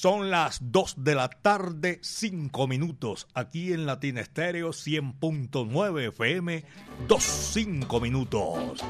[0.00, 6.64] Son las 2 de la tarde, 5 minutos, aquí en Latina Estéreo 100.9 FM,
[7.06, 8.82] 2, 5 minutos.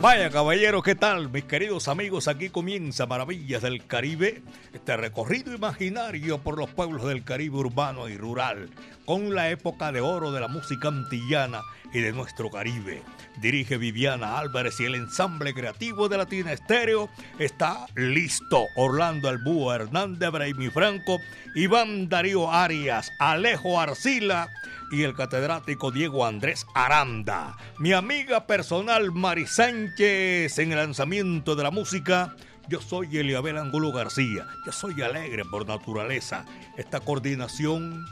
[0.00, 1.30] Vaya caballero, ¿qué tal?
[1.30, 4.42] Mis queridos amigos, aquí comienza Maravillas del Caribe,
[4.72, 8.70] este recorrido imaginario por los pueblos del Caribe urbano y rural,
[9.04, 11.60] con la época de oro de la música antillana
[11.96, 13.02] y de nuestro Caribe
[13.40, 18.66] dirige Viviana Álvarez y el ensamble creativo de Latina Estéreo está listo.
[18.76, 21.20] Orlando Albúa, Hernández Brahimi Franco,
[21.54, 24.50] Iván Darío Arias, Alejo Arcila
[24.92, 27.56] y el catedrático Diego Andrés Aranda.
[27.78, 32.36] Mi amiga personal Mari Sánchez en el lanzamiento de la música.
[32.68, 34.46] Yo soy Eliabel Angulo García.
[34.66, 36.44] Yo soy alegre por naturaleza.
[36.76, 38.04] Esta coordinación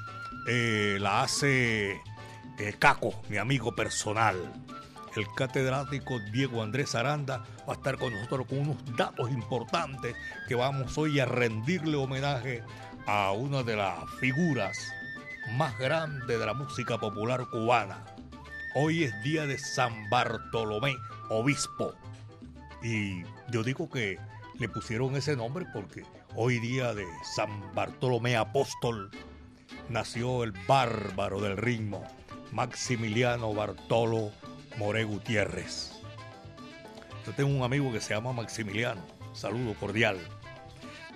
[0.48, 2.00] eh, la hace
[2.78, 4.36] Caco, mi amigo personal
[5.16, 10.16] el catedrático Diego Andrés Aranda va a estar con nosotros con unos datos importantes
[10.48, 12.62] que vamos hoy a rendirle homenaje
[13.06, 14.92] a una de las figuras
[15.52, 18.04] más grandes de la música popular cubana.
[18.74, 20.96] Hoy es día de San Bartolomé,
[21.28, 21.94] obispo.
[22.82, 24.18] Y yo digo que
[24.58, 26.02] le pusieron ese nombre porque
[26.34, 29.10] hoy día de San Bartolomé Apóstol
[29.88, 32.02] nació el bárbaro del ritmo,
[32.54, 34.30] Maximiliano Bartolo
[34.78, 35.90] More Gutiérrez.
[37.26, 39.02] Yo tengo un amigo que se llama Maximiliano.
[39.32, 40.18] Saludo cordial.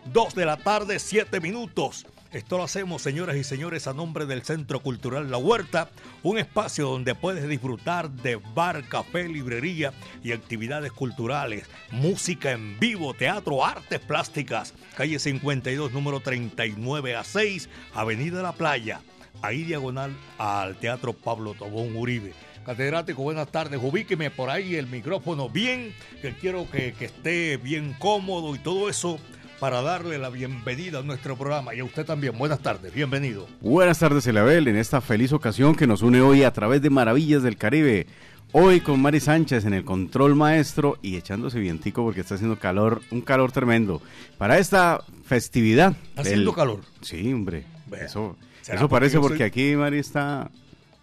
[0.06, 2.06] Dos de la tarde, siete minutos.
[2.32, 5.90] Esto lo hacemos, señoras y señores, a nombre del Centro Cultural La Huerta,
[6.24, 9.92] un espacio donde puedes disfrutar de bar, café, librería
[10.24, 14.74] y actividades culturales, música en vivo, teatro, artes plásticas.
[14.96, 19.00] Calle 52, número 39 a 6, Avenida La Playa,
[19.42, 22.32] ahí diagonal al Teatro Pablo Tobón Uribe.
[22.64, 23.80] Catedrático, buenas tardes.
[23.82, 29.18] Ubíqueme por ahí el micrófono bien, que quiero que, esté bien cómodo y todo eso
[29.58, 31.74] para darle la bienvenida a nuestro programa.
[31.74, 33.46] Y a usted también, buenas tardes, bienvenido.
[33.60, 37.42] Buenas tardes, Elabel, en esta feliz ocasión que nos une hoy a través de Maravillas
[37.42, 38.06] del Caribe.
[38.52, 43.02] Hoy con Mari Sánchez en el control maestro y echándose vientico porque está haciendo calor,
[43.10, 44.00] un calor tremendo.
[44.36, 45.94] Para esta festividad.
[46.10, 46.80] ¿Está haciendo calor?
[47.02, 47.64] Sí, hombre.
[47.98, 48.36] eso,
[48.68, 50.50] eso parece porque aquí Mari está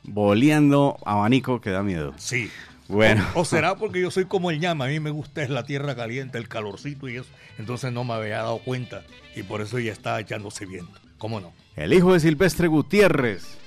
[0.03, 2.13] boleando abanico que da miedo.
[2.17, 2.49] Sí.
[2.87, 3.25] Bueno.
[3.33, 5.95] O, será porque yo soy como el llama, a mí me gusta es la tierra
[5.95, 7.29] caliente, el calorcito y eso.
[7.57, 9.03] Entonces no me había dado cuenta
[9.35, 10.99] y por eso ya está echándose viento.
[11.17, 11.53] ¿Cómo no?
[11.75, 13.57] El hijo de Silvestre Gutiérrez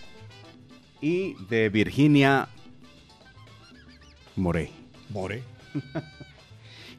[1.00, 2.48] y de Virginia
[4.36, 4.70] More.
[5.10, 5.42] More.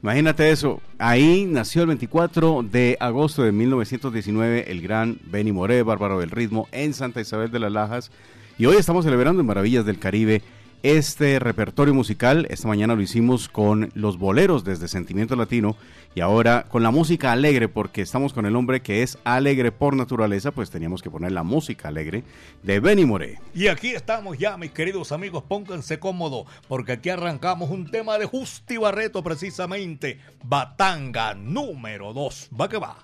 [0.02, 0.80] Imagínate eso.
[0.98, 6.70] Ahí nació el 24 de agosto de 1919 el gran Benny More, bárbaro del ritmo,
[6.72, 8.12] en Santa Isabel de las Lajas
[8.58, 10.42] y hoy estamos celebrando en Maravillas del Caribe
[10.84, 12.48] este repertorio musical.
[12.50, 15.76] Esta mañana lo hicimos con los boleros desde Sentimiento Latino
[16.16, 19.96] y ahora con la música alegre porque estamos con el hombre que es alegre por
[19.96, 22.24] naturaleza, pues teníamos que poner la música alegre
[22.64, 23.40] de Benny Moré.
[23.54, 28.26] Y aquí estamos ya, mis queridos amigos, pónganse cómodos porque aquí arrancamos un tema de
[28.26, 32.50] Justi Barreto precisamente, Batanga número 2.
[32.60, 32.98] Va que va.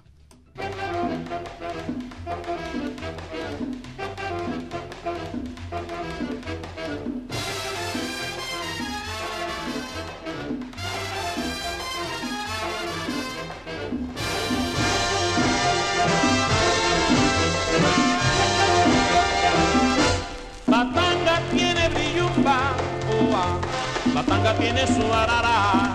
[24.27, 25.93] Batanga tiene su arara,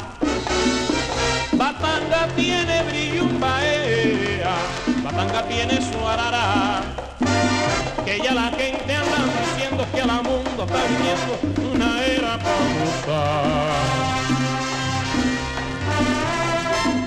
[1.53, 4.55] Batanga tiene brillumba, ea.
[5.03, 6.82] Batanga tiene su arara.
[8.05, 11.38] Que ya la gente anda diciendo que al mundo está viviendo
[11.73, 13.21] una era famosa.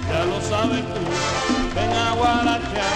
[0.09, 1.01] Ya lo sabes tú,
[1.73, 2.89] ven a Guarachá,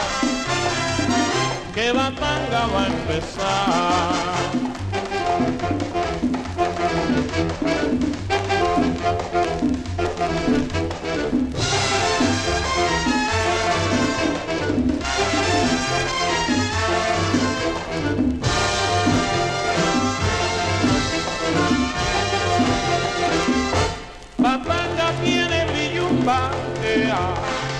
[1.73, 4.17] que Batanga va a empezar.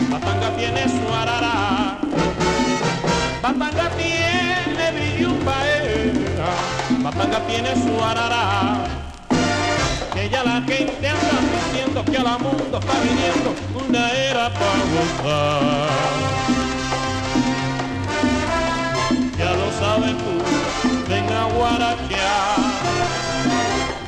[0.09, 1.97] Batanga tiene su arara,
[3.41, 5.55] Batanga tiene billupa,
[7.03, 9.06] Batanga tiene su arara.
[10.27, 13.55] Que ya la gente anda diciendo que al mundo está viniendo
[13.87, 15.87] una era para gozar.
[19.37, 20.33] Ya lo sabes tú,
[21.07, 21.47] ven a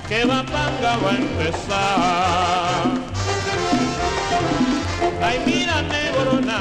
[0.10, 2.83] que la tanga va a empezar.
[5.24, 6.57] Ay, mira, negrona,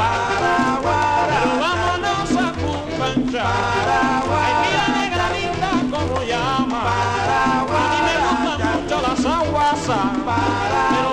[1.27, 4.58] pero vámonos a cumbanchar.
[9.89, 11.08] sorrow.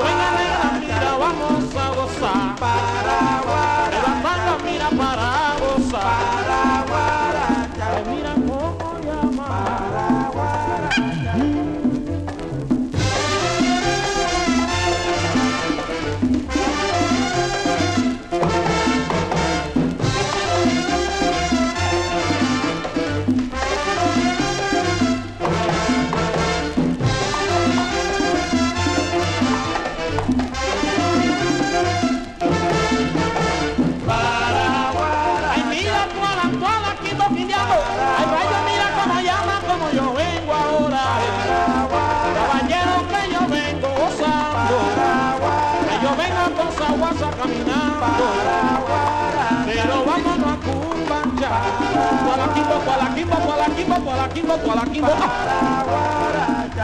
[52.84, 55.10] Cualaquimbo, cualaquimbo.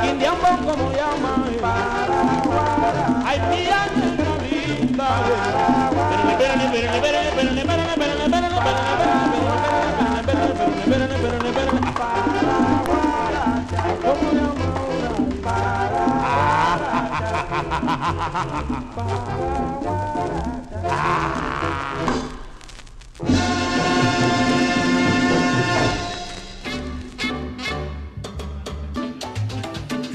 [0.10, 1.32] Indiambo, como llama.
[3.26, 3.38] Ay,
[6.32, 8.72] espérale, espérale, espérale, espérale, espérale, espérale, espérale.
[14.04, 14.72] ¿Cómo llama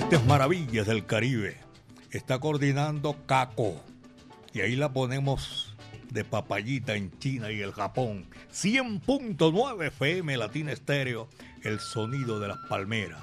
[0.06, 1.56] Estas maravillas del Caribe.
[2.12, 3.82] Está coordinando Caco.
[4.54, 5.74] Y ahí la ponemos
[6.12, 8.24] de papayita en China y el Japón.
[8.52, 11.28] 100.9 FM Latina Estéreo.
[11.64, 13.20] El sonido de las palmeras.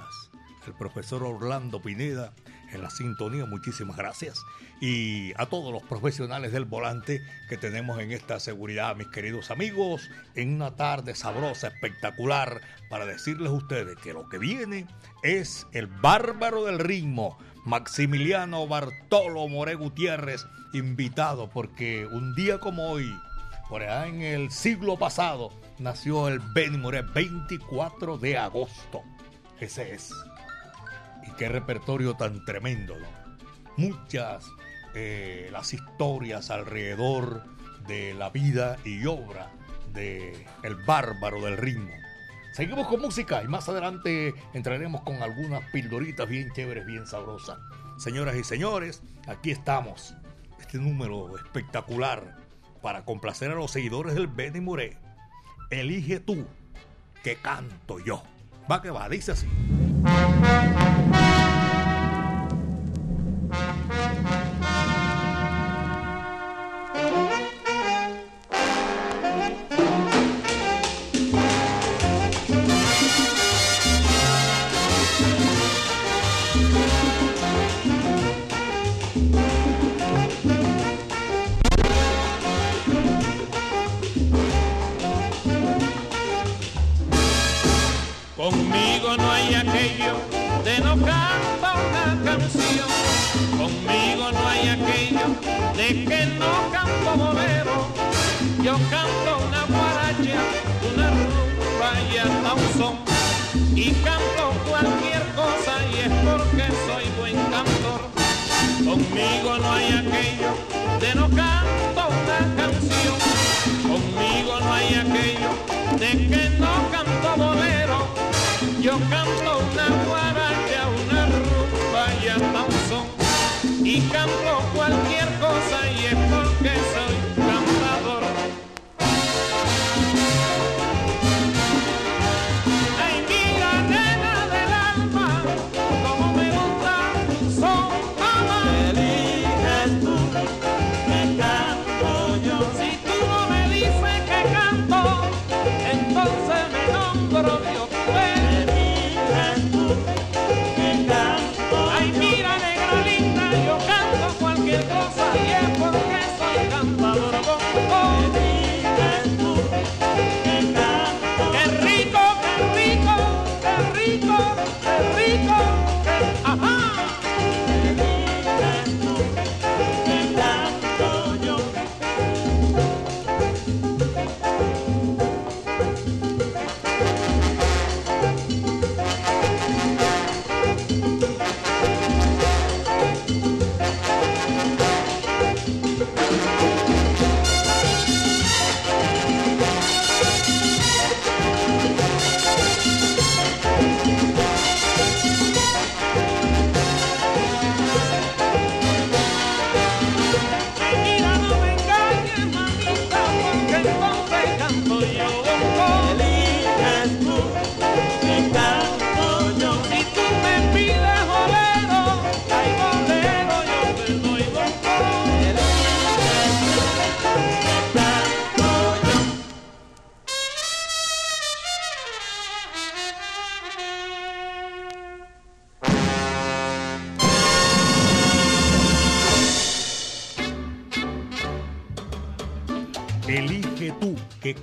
[0.68, 2.34] El profesor Orlando Pineda
[2.74, 3.46] en la sintonía.
[3.46, 4.44] Muchísimas gracias.
[4.86, 10.10] Y a todos los profesionales del volante que tenemos en esta seguridad, mis queridos amigos,
[10.36, 12.60] en una tarde sabrosa, espectacular,
[12.90, 14.86] para decirles a ustedes que lo que viene
[15.22, 23.10] es el bárbaro del ritmo, Maximiliano Bartolo More Gutiérrez, invitado porque un día como hoy,
[23.70, 29.02] por allá en el siglo pasado, nació el Benny Moré, 24 de agosto.
[29.62, 30.12] Ese es.
[31.26, 33.08] Y qué repertorio tan tremendo, ¿no?
[33.78, 34.46] Muchas
[34.96, 37.44] eh, las historias alrededor
[37.88, 39.52] de la vida y obra
[39.94, 41.92] de el bárbaro del ritmo.
[42.54, 47.58] Seguimos con música y más adelante entraremos con algunas pildoritas bien chéveres, bien sabrosas.
[47.98, 50.16] Señoras y señores, aquí estamos.
[50.60, 52.38] Este número espectacular
[52.82, 54.98] para complacer a los seguidores del Benny Moré.
[55.72, 56.46] Elige tú
[57.24, 58.22] que canto yo.
[58.72, 59.48] Va que va, dice así.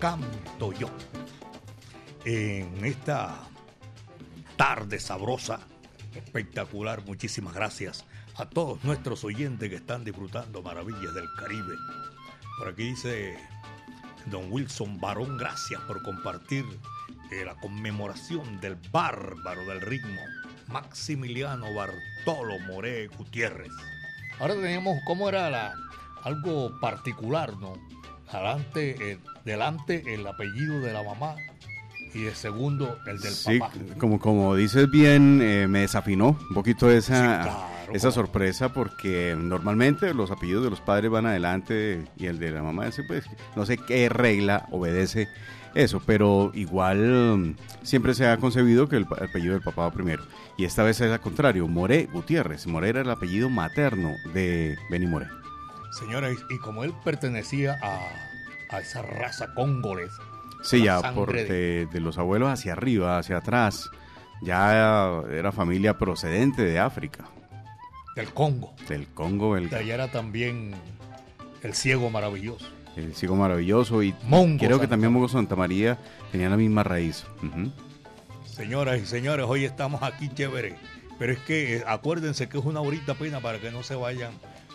[0.00, 0.88] Canto yo.
[2.24, 3.36] En esta
[4.56, 5.60] tarde sabrosa,
[6.14, 8.04] espectacular, muchísimas gracias
[8.36, 11.74] a todos nuestros oyentes que están disfrutando maravillas del Caribe.
[12.58, 13.38] Por aquí dice
[14.26, 16.64] don Wilson Barón, gracias por compartir
[17.30, 20.20] eh, la conmemoración del bárbaro del ritmo,
[20.68, 23.72] Maximiliano Bartolo Moré Gutiérrez.
[24.38, 25.74] Ahora tenemos cómo era la,
[26.22, 27.74] algo particular, ¿no?
[28.32, 31.34] Adelante, eh, delante el apellido de la mamá
[32.14, 33.72] y de segundo el del sí, papá.
[33.98, 39.36] como, como dices bien, eh, me desafinó un poquito esa, Sí, claro, esa sorpresa porque
[39.38, 43.24] normalmente los apellidos de los padres van adelante y el de la mamá, pues
[43.56, 45.28] no sé qué regla obedece
[45.74, 46.98] eso, pero igual
[47.38, 50.24] mm, siempre se ha concebido que el, el apellido del papá va primero.
[50.56, 52.66] Y esta vez es al contrario, Moré Gutiérrez.
[52.66, 55.39] Moré era el apellido materno de Benny Moré.
[55.90, 58.00] Señora, y, como él pertenecía a,
[58.76, 60.12] a esa raza congolés,
[60.62, 63.90] Sí, ya por de- los abuelos hacia arriba, hacia atrás,
[64.42, 67.24] ya era familia procedente de África,
[68.14, 70.72] del Congo, del Congo, el, de allá era también
[71.62, 72.66] el ciego maravilloso.
[72.96, 75.98] el Ciego Maravilloso y Mongo creo que también Mongo Santa María
[76.32, 77.24] tenían la misma raíz.
[78.44, 80.76] Señoras y señores, hoy estamos aquí chévere,
[81.18, 84.32] pero es que eh, acuérdense que es una horita pena para que no se vayan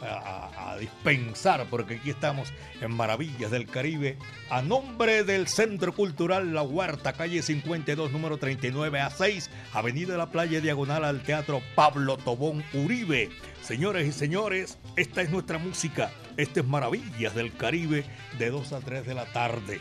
[0.07, 4.17] a, dispensar, porque aquí estamos en Maravillas del Caribe,
[4.49, 10.17] a nombre del Centro Cultural La Huerta, calle 52, número 39 a 6, Avenida de
[10.17, 13.29] la Playa, diagonal al Teatro Pablo Tobón Uribe.
[13.61, 18.05] Señores y señores, esta es nuestra música, este es Maravillas del Caribe,
[18.37, 19.79] de 2 a 3 de la tarde.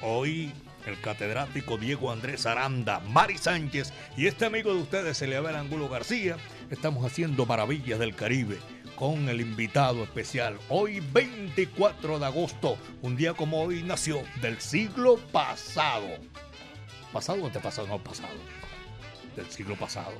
[0.00, 0.52] Hoy
[0.86, 6.36] el catedrático Diego Andrés Aranda, Mari Sánchez y este amigo de ustedes, Eliabel Angulo García,
[6.70, 8.58] estamos haciendo maravillas del Caribe
[8.96, 10.58] con el invitado especial.
[10.68, 16.08] Hoy 24 de agosto, un día como hoy nació del siglo pasado.
[17.12, 17.86] ¿Pasado o antepasado?
[17.86, 18.34] No, pasado.
[19.36, 20.12] Del siglo pasado.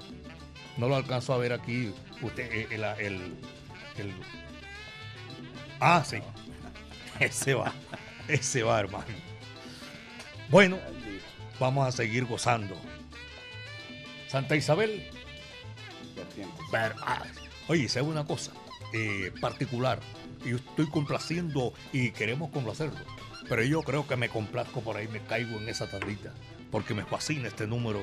[0.76, 1.92] No lo alcanzó a ver aquí
[2.22, 3.14] usted, eh, el, el,
[3.96, 4.14] el-
[5.80, 6.18] Ah, sí.
[7.20, 7.72] Ese va.
[8.28, 9.04] Ese va, hermano.
[10.50, 10.78] Bueno,
[11.58, 12.76] vamos a seguir gozando.
[14.28, 15.10] Santa Isabel.
[16.70, 17.22] Ver- ah,
[17.68, 18.52] Oye, ¿sabe una cosa
[18.92, 20.00] eh, particular?
[20.44, 23.00] Y estoy complaciendo y queremos complacerlo.
[23.48, 26.32] Pero yo creo que me complazco por ahí, me caigo en esa tardita.
[26.70, 28.00] Porque me fascina este número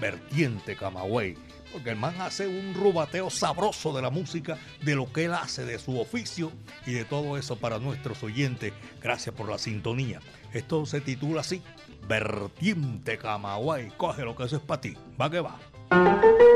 [0.00, 1.36] vertiente Camagüey.
[1.72, 5.64] Porque el man hace un rubateo sabroso de la música, de lo que él hace,
[5.64, 6.52] de su oficio
[6.86, 8.72] y de todo eso para nuestros oyentes.
[9.02, 10.20] Gracias por la sintonía.
[10.52, 11.62] Esto se titula así,
[12.06, 13.88] Vertiente Camagüey.
[13.96, 14.96] Coge lo que eso es para ti.
[15.20, 16.53] Va que va.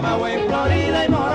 [0.00, 1.27] Camagüey, Florida y Morón.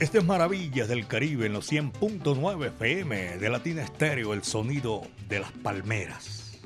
[0.00, 5.38] Este es Maravillas del Caribe en los 100.9 FM de Latina Estéreo, el sonido de
[5.38, 6.58] las palmeras.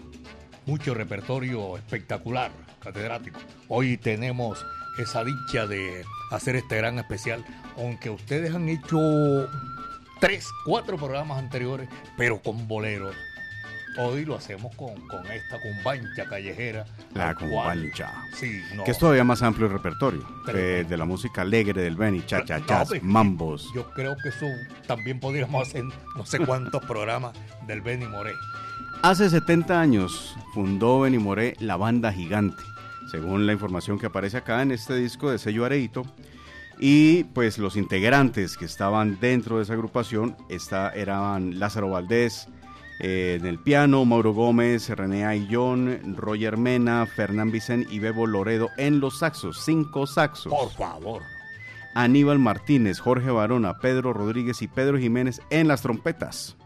[0.65, 3.39] Mucho repertorio espectacular, catedrático.
[3.69, 4.65] Hoy tenemos
[4.99, 7.45] esa dicha de hacer este gran especial,
[7.77, 8.99] aunque ustedes han hecho
[10.21, 11.87] tres, cuatro programas anteriores,
[12.17, 13.15] pero con boleros.
[13.97, 16.85] Hoy lo hacemos con, con esta cumbancha callejera.
[17.15, 18.13] La cumbancha.
[18.35, 18.85] Sí, no.
[18.85, 22.23] Que es todavía más amplio el repertorio Pero- de, de la música alegre del Benny,
[22.27, 23.69] cha cha No, pues, mambos.
[23.75, 24.47] Yo creo que eso
[24.87, 25.85] también podríamos hacer
[26.17, 27.33] no sé cuántos programas
[27.67, 28.33] del Benny Moré.
[29.03, 32.63] Hace 70 años fundó Benny Moré la banda gigante,
[33.11, 36.03] según la información que aparece acá en este disco de sello Areito.
[36.81, 42.49] Y pues los integrantes que estaban dentro de esa agrupación esta- eran Lázaro Valdés
[43.01, 48.71] eh, en el piano, Mauro Gómez, René Ayllón, Roger Mena, Fernán Vicen y Bebo Loredo
[48.77, 50.53] en los saxos, cinco saxos.
[50.53, 51.23] Por favor.
[51.95, 56.57] Aníbal Martínez, Jorge Barona, Pedro Rodríguez y Pedro Jiménez en las trompetas.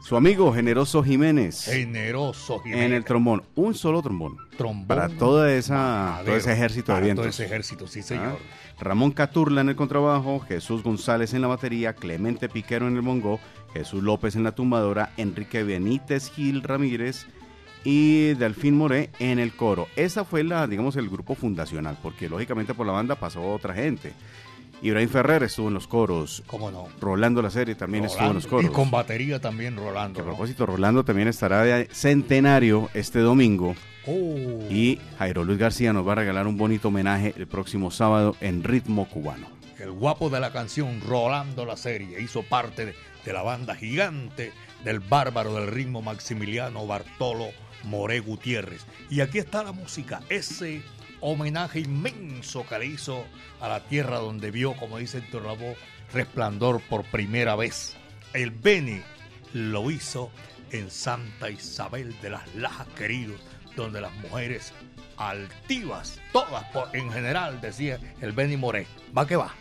[0.00, 2.92] Su amigo Generoso Jiménez Generoso en Jiménez.
[2.92, 4.36] el trombón, un solo trombón.
[4.56, 4.86] trombón.
[4.86, 7.22] Para toda esa, madero, todo ese ejército de para vientos.
[7.24, 8.38] Todo ese ejército, sí, Ah, señor.
[8.80, 13.40] Ramón Caturla en el contrabajo, Jesús González en la batería, Clemente Piquero en el bongo,
[13.72, 17.26] Jesús López en la tumbadora, Enrique Benítez Gil Ramírez
[17.84, 19.86] y Delfín Moré en el coro.
[19.96, 24.12] Esa fue la, digamos, el grupo fundacional, porque lógicamente por la banda pasó otra gente.
[24.80, 26.86] Ibrahim Ferrer estuvo en los coros, ¿Cómo no?
[27.00, 28.70] Rolando la serie también estuvo en los coros.
[28.70, 30.20] Y con batería también Rolando.
[30.20, 30.28] a ¿no?
[30.28, 33.74] propósito, Rolando también estará de centenario este domingo
[34.06, 34.64] Oh.
[34.70, 38.64] y Jairo Luis García nos va a regalar un bonito homenaje el próximo sábado en
[38.64, 39.48] ritmo cubano.
[39.78, 44.52] El guapo de la canción, Rolando la serie, hizo parte de, de la banda gigante
[44.84, 47.50] del bárbaro del ritmo Maximiliano Bartolo
[47.84, 48.84] Moré Gutiérrez.
[49.10, 50.82] Y aquí está la música, ese
[51.20, 53.24] homenaje inmenso que le hizo
[53.60, 55.76] a la tierra donde vio, como dice Héctor Lavoe,
[56.12, 57.96] resplandor por primera vez.
[58.32, 59.02] El Beni
[59.52, 60.30] lo hizo
[60.70, 63.40] en Santa Isabel de las Lajas, queridos,
[63.74, 64.72] donde las mujeres
[65.16, 68.86] altivas, todas por- en general, decía el Beni Moré.
[69.16, 69.52] Va que va.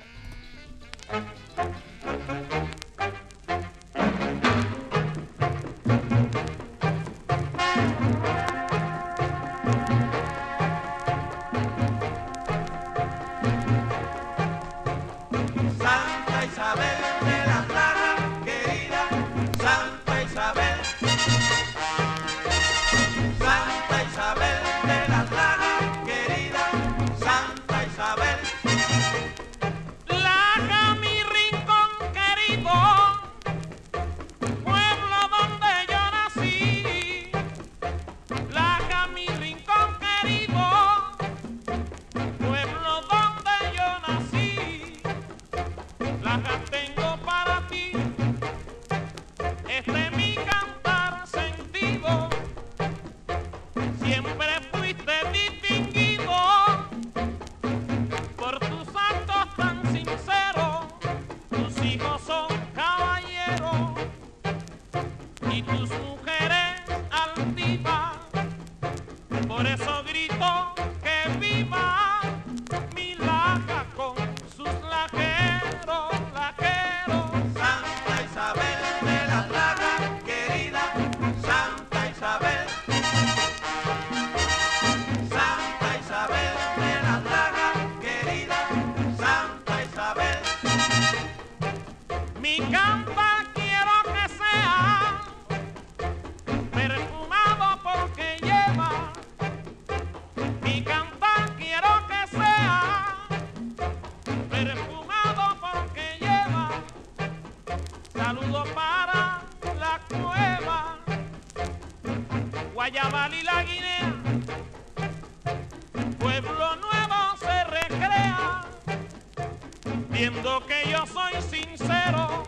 [120.18, 122.44] Viendo que yo soy sincero,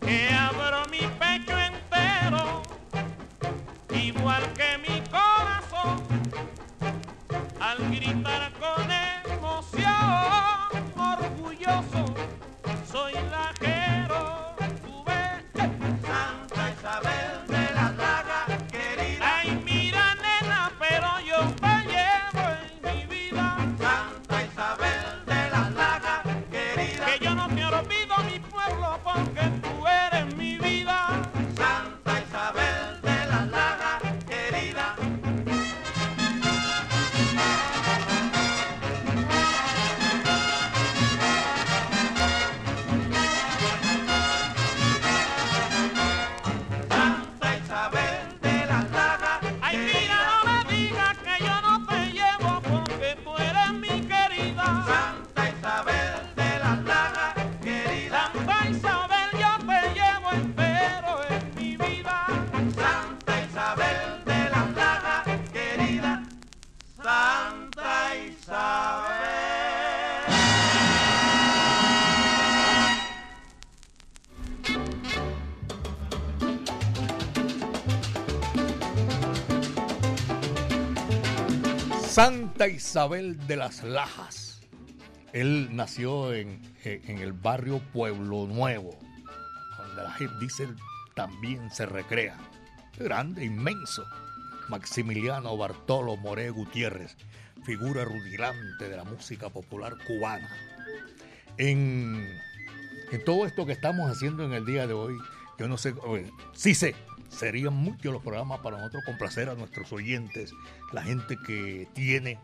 [0.00, 2.62] que abro mi pecho entero,
[3.90, 6.02] igual que mi corazón,
[7.60, 8.83] al gritar con
[82.94, 84.60] Isabel de las Lajas.
[85.32, 88.96] Él nació en, eh, en el barrio Pueblo Nuevo,
[89.78, 90.76] donde la dice él
[91.16, 92.38] también se recrea.
[92.96, 94.04] Grande, inmenso.
[94.68, 97.16] Maximiliano Bartolo More Gutiérrez,
[97.64, 100.48] figura rutilante de la música popular cubana.
[101.58, 102.24] En,
[103.10, 105.18] en todo esto que estamos haciendo en el día de hoy,
[105.58, 105.94] yo no sé,
[106.52, 106.94] sí sé,
[107.28, 110.52] serían muchos los programas para nosotros complacer a nuestros oyentes,
[110.92, 112.38] la gente que tiene,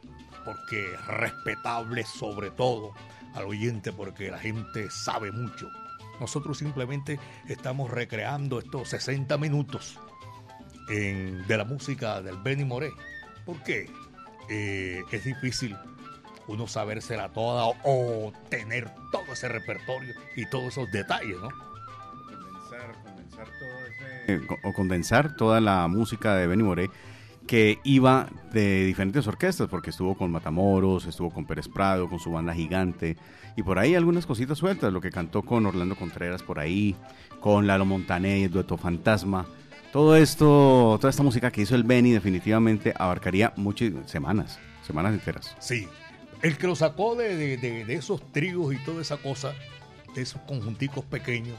[0.54, 2.92] porque respetable sobre todo
[3.34, 5.68] al oyente, porque la gente sabe mucho.
[6.20, 9.98] Nosotros simplemente estamos recreando estos 60 minutos
[10.88, 12.90] en- de la música del Benny Moré.
[13.46, 13.88] ¿Por qué?
[14.48, 15.76] Eh, es difícil
[16.48, 21.48] uno sabérsela toda o, o tener todo ese repertorio y todos esos detalles, ¿no?
[24.26, 26.90] Eh, o condensar toda la música de Benny Moré
[27.50, 32.30] que iba de diferentes orquestas, porque estuvo con Matamoros, estuvo con Pérez Prado, con su
[32.30, 33.16] banda gigante,
[33.56, 36.94] y por ahí algunas cositas sueltas, lo que cantó con Orlando Contreras por ahí,
[37.40, 39.46] con Lalo Montané, el dueto Fantasma.
[39.92, 45.56] Todo esto, toda esta música que hizo el Benny definitivamente abarcaría muchas semanas, semanas enteras.
[45.58, 45.88] Sí.
[46.42, 49.52] El que lo sacó de, de- de- de esos tríos y toda esa cosa,
[50.14, 51.56] de esos conjunticos pequeños,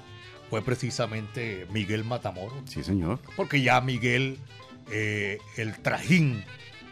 [0.49, 2.57] fue precisamente Miguel Matamoros.
[2.65, 3.19] Sí, señor.
[3.35, 4.37] Porque ya Miguel,
[4.91, 6.43] eh, el trajín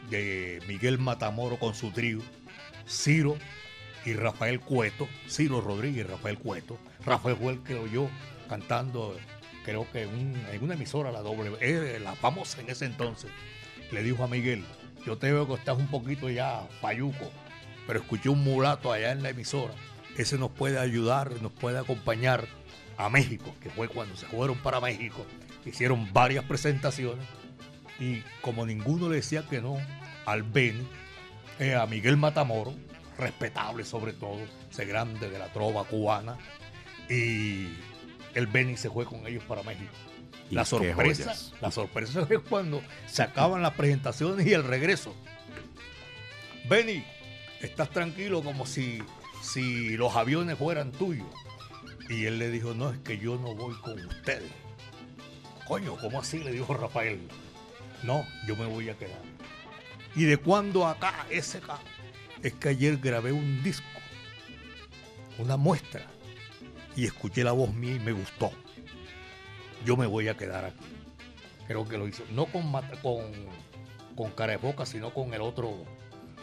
[0.10, 2.20] de Miguel Matamoro con su trío,
[2.88, 3.38] Ciro
[4.06, 6.78] y Rafael Cueto, Ciro Rodríguez y Rafael Cueto.
[7.06, 8.10] Rafael fue el que oyó
[8.48, 9.18] cantando,
[9.66, 13.30] creo que en una emisora, la doble, eh, la famosa en ese entonces.
[13.92, 14.64] Le dijo a Miguel,
[15.06, 17.32] yo te veo que estás un poquito ya payuco,
[17.86, 19.74] pero escuché un mulato allá en la emisora.
[20.18, 22.48] Ese nos puede ayudar, nos puede acompañar
[22.98, 25.26] a México, que fue cuando se fueron para México.
[25.66, 27.26] Hicieron varias presentaciones
[28.00, 29.78] y como ninguno le decía que no
[30.26, 30.88] al Beni,
[31.60, 32.74] eh, a Miguel Matamoro,
[33.18, 34.40] respetable sobre todo,
[34.72, 36.38] ese grande de la trova cubana,
[37.10, 37.70] y
[38.36, 39.92] el Beni se fue con ellos para México.
[40.52, 45.16] La sorpresa, la sorpresa es cuando se acaban las presentaciones y el regreso.
[46.68, 47.04] Benny,
[47.62, 49.00] estás tranquilo como si,
[49.42, 51.28] si los aviones fueran tuyos.
[52.10, 54.52] Y él le dijo, no, es que yo no voy con ustedes.
[55.68, 56.40] Coño, ¿cómo así?
[56.40, 57.20] Le dijo Rafael.
[58.04, 59.22] No, yo me voy a quedar.
[60.16, 61.80] ¿Y de cuándo acá, ese acá?
[62.42, 63.86] Es que ayer grabé un disco,
[65.38, 66.06] una muestra,
[66.96, 68.52] y escuché la voz mía y me gustó.
[69.86, 70.86] Yo me voy a quedar aquí.
[71.68, 73.32] Creo que lo hizo, no con, con,
[74.16, 75.86] con cara de boca, sino con el otro,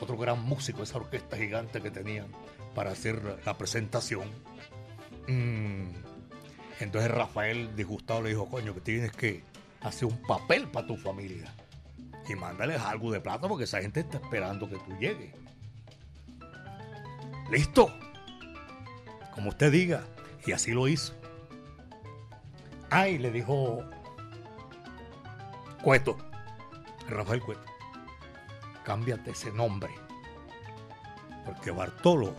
[0.01, 2.27] otro gran músico, esa orquesta gigante que tenían
[2.75, 4.29] para hacer la presentación.
[5.27, 5.88] Mm,
[6.81, 9.42] Entonces Rafael, disgustado, le dijo, coño, que tienes que
[9.81, 11.53] hacer un papel para tu familia.
[12.29, 15.33] Y mándales algo de plata porque esa gente está esperando que tú llegues.
[17.51, 17.93] ¿Listo?
[19.35, 20.05] Como usted diga.
[20.45, 21.15] Y así lo hizo.
[22.91, 23.85] Ay, le dijo
[25.83, 26.17] Cueto,
[27.09, 27.65] Rafael Cueto,
[28.85, 29.93] cámbiate ese nombre.
[31.45, 32.35] Porque Bartolo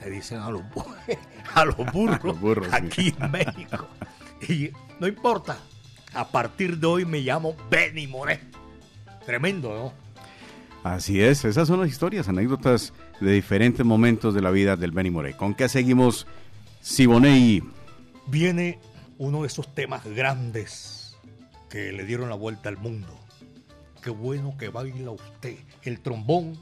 [0.00, 0.62] le dicen a los,
[1.54, 2.76] a los burros, los burros, sí.
[2.76, 3.88] aquí en México.
[4.48, 5.58] Y no importa,
[6.14, 8.40] a partir de hoy me llamo Benny Moré.
[9.24, 10.10] Tremendo, ¿no?
[10.82, 15.10] Así es, esas son las historias, anécdotas de diferentes momentos de la vida del Benny
[15.10, 15.36] Moré.
[15.36, 16.26] ¿Con qué seguimos,
[16.80, 17.62] Siboney?
[18.30, 18.78] viene
[19.18, 21.16] uno de esos temas grandes
[21.68, 23.18] que le dieron la vuelta al mundo.
[24.02, 25.56] Qué bueno que baila usted.
[25.82, 26.58] El trombón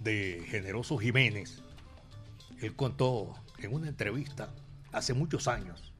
[0.00, 1.62] de Generoso Jiménez.
[2.60, 4.52] Él contó en una entrevista
[4.92, 5.92] hace muchos años.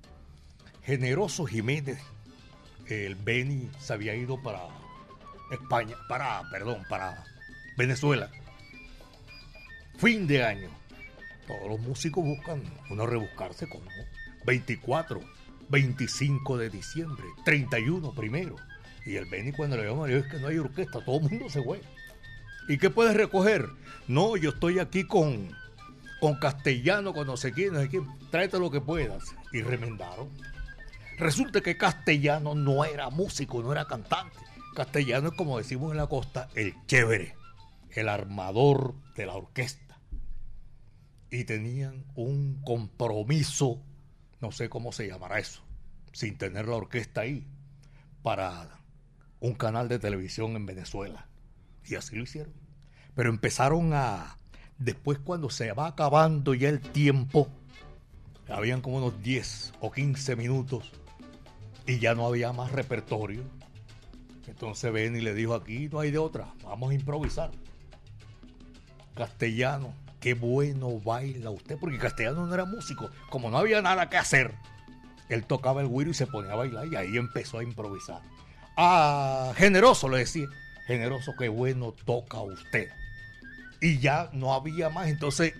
[0.82, 1.98] Generoso Jiménez,
[2.90, 4.60] el Beni se había ido para
[5.50, 7.24] España, para, perdón, para
[7.76, 8.30] Venezuela.
[9.96, 10.68] Fin de año.
[11.46, 13.86] Todos los músicos buscan uno rebuscarse como
[14.44, 15.20] 24,
[15.68, 18.56] 25 de diciembre, 31 primero.
[19.06, 21.62] Y el Beni cuando le llama, es que no hay orquesta, todo el mundo se
[21.62, 21.80] fue.
[22.68, 23.68] ¿Y qué puedes recoger?
[24.06, 25.50] No, yo estoy aquí con,
[26.20, 28.06] con castellano, con no sé quién, no sé quién.
[28.30, 29.24] Tráete lo que puedas.
[29.52, 30.28] Y remendaron.
[31.20, 34.36] Resulta que castellano no era músico, no era cantante.
[34.74, 37.36] Castellano es como decimos en la costa, el chévere,
[37.90, 39.98] el armador de la orquesta
[41.30, 43.82] y tenían un compromiso
[44.40, 45.60] no sé cómo se llamará eso,
[46.12, 47.46] sin tener la orquesta ahí,
[48.22, 48.80] para
[49.38, 51.28] un canal de televisión en Venezuela.
[51.84, 52.54] Y así lo hicieron.
[53.14, 54.38] Pero empezaron a,
[54.78, 57.48] después cuando se va acabando ya el tiempo,
[58.48, 60.92] habían como unos 10 o 15 minutos
[61.86, 63.42] y ya no había más repertorio.
[64.46, 67.50] Entonces y le dijo, aquí no hay de otra, vamos a improvisar.
[69.14, 74.16] Castellano, qué bueno baila usted, porque Castellano no era músico, como no había nada que
[74.16, 74.54] hacer,
[75.28, 78.20] él tocaba el güiro y se ponía a bailar y ahí empezó a improvisar.
[78.76, 80.46] Ah, generoso le decía,
[80.86, 82.88] generoso, qué bueno toca usted.
[83.80, 85.54] Y ya no había más, entonces,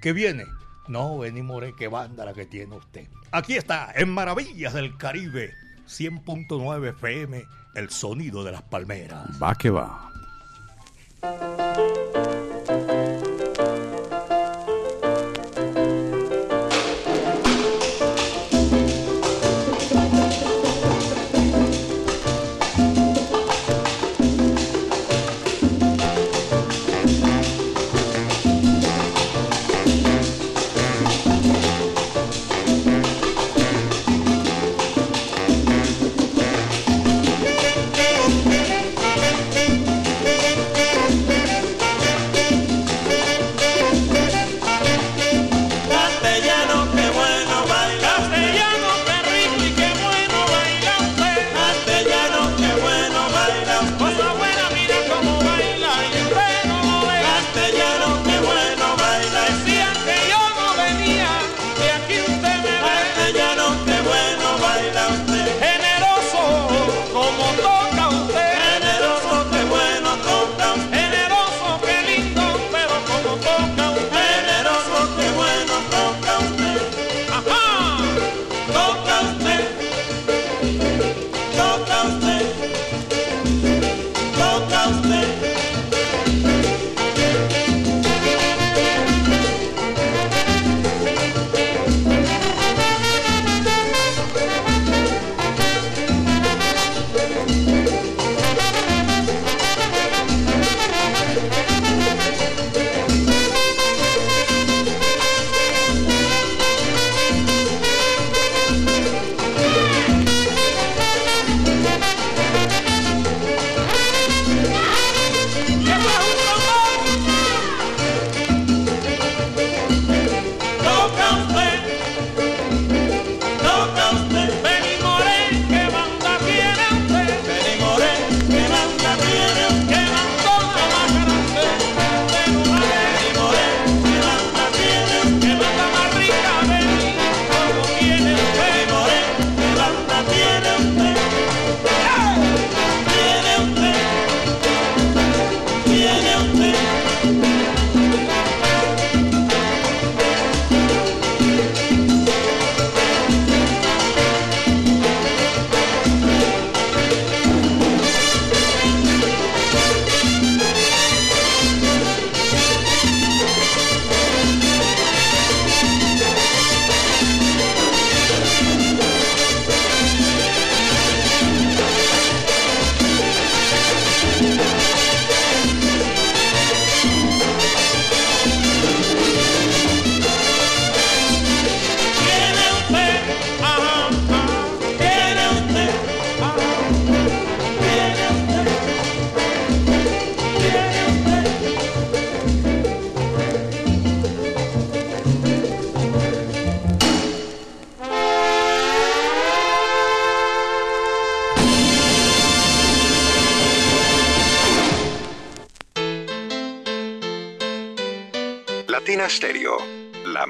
[0.00, 0.44] ¿qué viene?
[0.88, 3.06] No, Benny More, qué banda la que tiene usted.
[3.30, 5.54] Aquí está, en Maravillas del Caribe,
[5.86, 9.28] 100.9 FM, el sonido de las palmeras.
[9.42, 10.10] Va que va.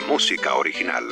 [0.09, 1.05] Música original.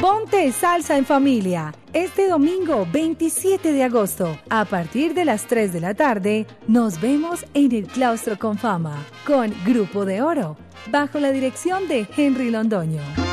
[0.00, 1.74] Ponte salsa en familia.
[1.92, 7.44] Este domingo 27 de agosto, a partir de las 3 de la tarde, nos vemos
[7.54, 10.56] en el Claustro con Fama con Grupo de Oro,
[10.90, 13.23] bajo la dirección de Henry Londoño.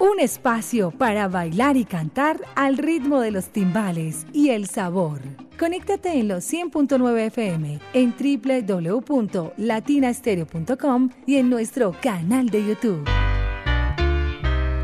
[0.00, 5.18] Un espacio para bailar y cantar al ritmo de los timbales y el sabor.
[5.58, 13.04] Conéctate en los 100.9 FM, en www.latinastereo.com y en nuestro canal de YouTube.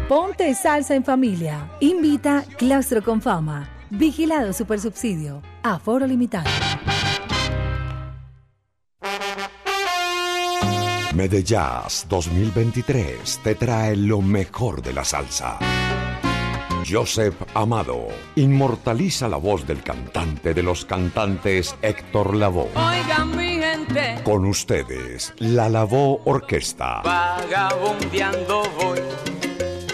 [0.09, 1.70] Ponte salsa en familia.
[1.79, 3.68] Invita Claustro con Fama.
[3.90, 5.42] Vigilado Supersubsidio.
[5.62, 6.50] Aforo limitado.
[11.14, 15.59] Medellas 2023 te trae lo mejor de la salsa.
[16.90, 22.68] Joseph Amado inmortaliza la voz del cantante de los cantantes Héctor Lavoe.
[22.74, 27.00] Oigan mi gente, Con ustedes, la Lavoe Orquesta.
[27.03, 28.98] vagabundeando voy,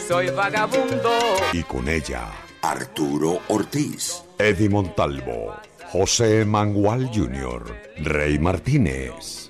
[0.08, 1.12] soy vagabundo.
[1.52, 2.28] Y con ella,
[2.62, 4.22] Arturo Ortiz.
[4.38, 5.54] Eddie Montalvo,
[5.92, 7.62] José Mangual Jr.,
[7.98, 9.49] Rey Martínez,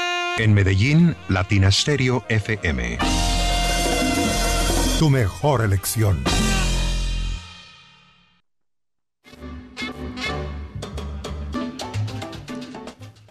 [0.37, 2.97] En Medellín, Latina Stereo FM.
[4.97, 6.23] Tu mejor elección.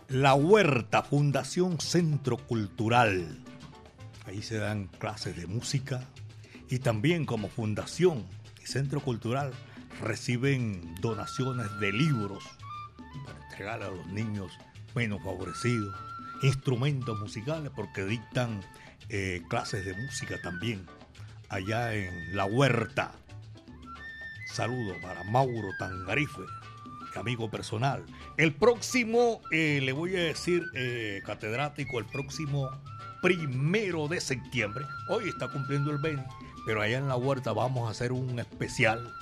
[0.08, 3.38] La Huerta, Fundación Centro Cultural.
[4.26, 6.02] Ahí se dan clases de música
[6.68, 8.26] y también como fundación
[8.62, 9.52] y centro cultural
[10.00, 12.44] reciben donaciones de libros
[13.24, 14.52] para entregar a los niños
[14.94, 15.94] menos favorecidos,
[16.42, 18.60] instrumentos musicales porque dictan
[19.08, 20.86] eh, clases de música también
[21.48, 23.12] allá en La Huerta.
[24.52, 26.42] Saludo para Mauro Tangarife,
[27.16, 28.04] amigo personal.
[28.36, 32.70] El próximo, eh, le voy a decir, eh, catedrático, el próximo
[33.20, 34.84] primero de septiembre.
[35.08, 36.24] Hoy está cumpliendo el 20,
[36.66, 39.12] pero allá en la huerta vamos a hacer un especial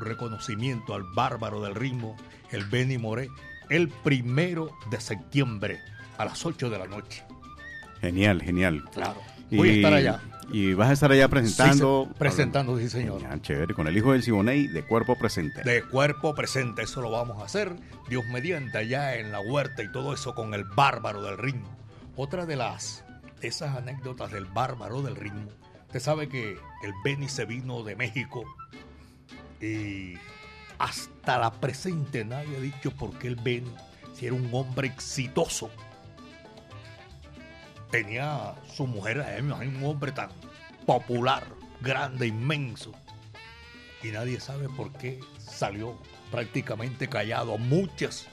[0.00, 2.16] reconocimiento al bárbaro del ritmo,
[2.50, 3.28] el Benny Moré,
[3.70, 5.80] el primero de septiembre
[6.16, 7.24] a las 8 de la noche.
[8.00, 8.84] Genial, genial.
[8.92, 9.20] Claro.
[9.50, 10.20] Voy a estar allá.
[10.52, 12.06] Y vas a estar allá presentando.
[12.08, 13.20] Sí, presentando, sí, señor.
[13.20, 13.74] Genial, chévere.
[13.74, 15.62] Con el hijo del Siboney de cuerpo presente.
[15.62, 17.74] De cuerpo presente, eso lo vamos a hacer.
[18.08, 21.68] Dios mediante allá en la huerta y todo eso con el bárbaro del ritmo.
[22.16, 23.04] Otra de las
[23.40, 25.48] de esas anécdotas del bárbaro del ritmo.
[25.86, 28.44] Usted sabe que el Benny se vino de México
[29.60, 30.14] y
[30.78, 33.72] hasta la presente nadie ha dicho por qué el Benny,
[34.14, 35.70] si era un hombre exitoso,
[37.94, 40.28] tenía su mujer, eh, me un hombre tan
[40.84, 41.44] popular,
[41.80, 42.90] grande, inmenso.
[44.02, 45.96] Y nadie sabe por qué salió
[46.32, 47.56] prácticamente callado.
[47.56, 48.26] Muchas,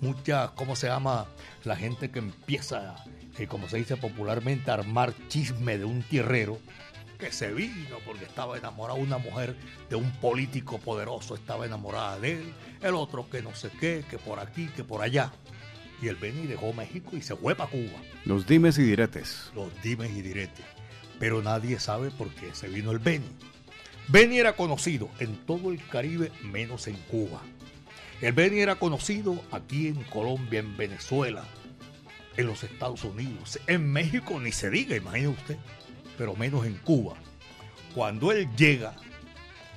[0.00, 1.26] muchas, ¿cómo se llama?
[1.64, 2.96] La gente que empieza,
[3.36, 6.58] eh, como se dice popularmente, a armar chisme de un tierrero
[7.18, 9.54] que se vino porque estaba enamorado de una mujer
[9.90, 14.16] de un político poderoso, estaba enamorada de él, el otro que no sé qué, que
[14.16, 15.30] por aquí, que por allá.
[16.02, 19.50] Y el Beni dejó México y se fue para Cuba Los dimes y diretes.
[19.54, 20.64] los dimes y diretes.
[21.18, 23.24] Pero nadie sabe por qué se vino el Beni.
[24.08, 27.40] Beni era conocido en todo el Caribe menos en Cuba.
[28.20, 31.44] El Beni era conocido aquí en Colombia, en Venezuela,
[32.36, 35.56] en los Estados Unidos, en México ni se diga, imagine usted,
[36.18, 37.14] pero menos en Cuba.
[37.94, 38.94] Cuando él llega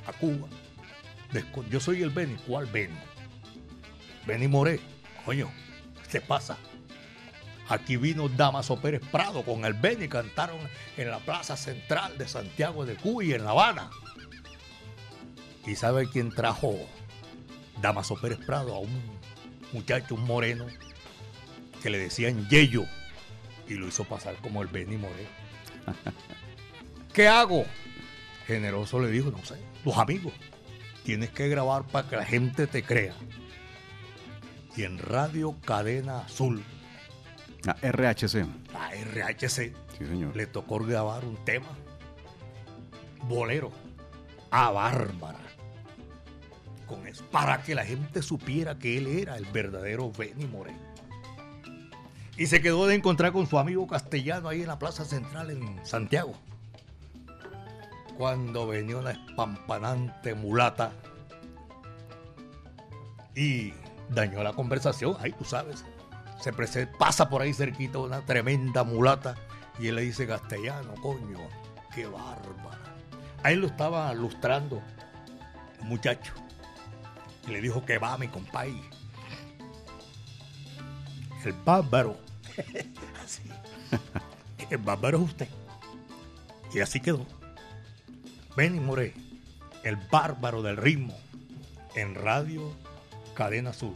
[0.07, 0.47] a Cuba,
[1.69, 2.95] yo soy el Beni, ¿cuál Beni?
[4.25, 4.79] Beni Moré,
[5.25, 5.49] coño,
[6.07, 6.57] ¿qué te pasa?
[7.69, 10.57] Aquí vino Damaso Pérez Prado con el Beni, cantaron
[10.95, 13.89] en la Plaza Central de Santiago de Cuba y en La Habana.
[15.65, 16.77] ¿Y sabe quién trajo
[17.81, 18.73] Damaso Pérez Prado?
[18.73, 19.01] A un
[19.73, 20.65] muchacho, un moreno,
[21.83, 22.85] que le decían Yeyo,
[23.67, 25.29] y lo hizo pasar como el Beni Moreno.
[27.13, 27.65] ¿Qué hago?
[28.45, 30.31] Generoso le dijo, no sé, tus amigos,
[31.03, 33.13] tienes que grabar para que la gente te crea.
[34.77, 36.63] Y en Radio Cadena Azul,
[37.67, 38.45] Ah, RHC.
[38.71, 40.35] la RHC, Sí, señor.
[40.35, 41.67] le tocó grabar un tema,
[43.23, 43.71] bolero,
[44.51, 45.39] a Bárbara,
[46.85, 50.77] con eso, para que la gente supiera que él era el verdadero Benny Moreno.
[52.37, 55.83] Y se quedó de encontrar con su amigo castellano ahí en la Plaza Central en
[55.85, 56.35] Santiago.
[58.15, 60.91] Cuando venía una espampanante mulata
[63.35, 63.73] y
[64.09, 65.83] dañó la conversación, ahí tú sabes.
[66.39, 69.35] Se pasa por ahí cerquita una tremenda mulata
[69.79, 71.39] y él le dice castellano, coño,
[71.93, 72.95] qué bárbara.
[73.43, 74.81] Ahí lo estaba lustrando
[75.81, 76.33] un muchacho.
[77.47, 78.81] Y le dijo que va, mi compay.
[81.43, 82.17] El bárbaro.
[83.23, 83.49] Así.
[84.69, 85.47] El bárbaro es usted.
[86.73, 87.25] Y así quedó.
[88.57, 89.13] Benny Moré,
[89.83, 91.17] el bárbaro del ritmo,
[91.95, 92.75] en radio
[93.37, 93.93] Cadena Azul.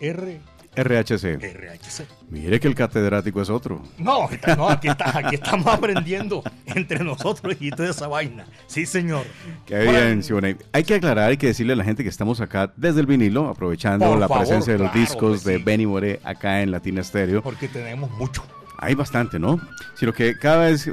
[0.00, 0.40] R
[0.74, 1.38] RHC.
[1.38, 2.06] RHC.
[2.30, 3.82] Mire que el catedrático es otro.
[3.98, 8.46] No, no, aquí, está- aquí estamos aprendiendo entre nosotros y toda esa vaina.
[8.66, 9.24] Sí, señor.
[9.66, 10.56] Qué bien, Siboney.
[10.72, 13.48] Hay que aclarar, hay que decirle a la gente que estamos acá desde el vinilo,
[13.48, 15.62] aprovechando la favor, presencia de los claro discos de sí.
[15.62, 17.42] Benny Moré acá en Latina Stereo.
[17.42, 18.42] Porque tenemos mucho.
[18.78, 19.60] Hay bastante, ¿no?
[19.94, 20.88] Sino que cada vez,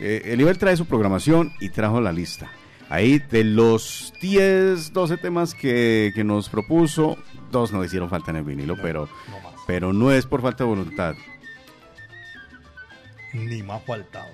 [0.00, 2.50] eh, el nivel trae su programación y trajo la lista.
[2.88, 7.16] Ahí de los 10, 12 temas que, que nos propuso,
[7.50, 10.70] dos no hicieron falta en el vinilo, pero, no pero no es por falta de
[10.70, 11.14] voluntad.
[13.32, 14.30] Ni más faltaba.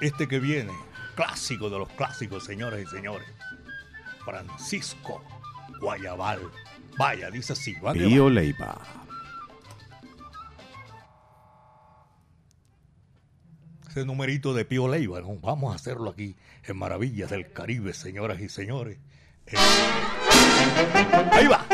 [0.00, 0.72] Este que viene,
[1.16, 3.26] clásico de los clásicos, señores y señores.
[4.24, 5.22] Francisco
[5.80, 6.40] Guayabal.
[6.98, 7.74] Vaya, dice así.
[7.94, 8.78] Pío Leiva.
[13.88, 15.36] Ese numerito de Pío Leiva, ¿no?
[15.40, 18.98] Vamos a hacerlo aquí en Maravillas del Caribe, señoras y señores.
[19.46, 19.56] Eh,
[21.32, 21.64] Ahí va.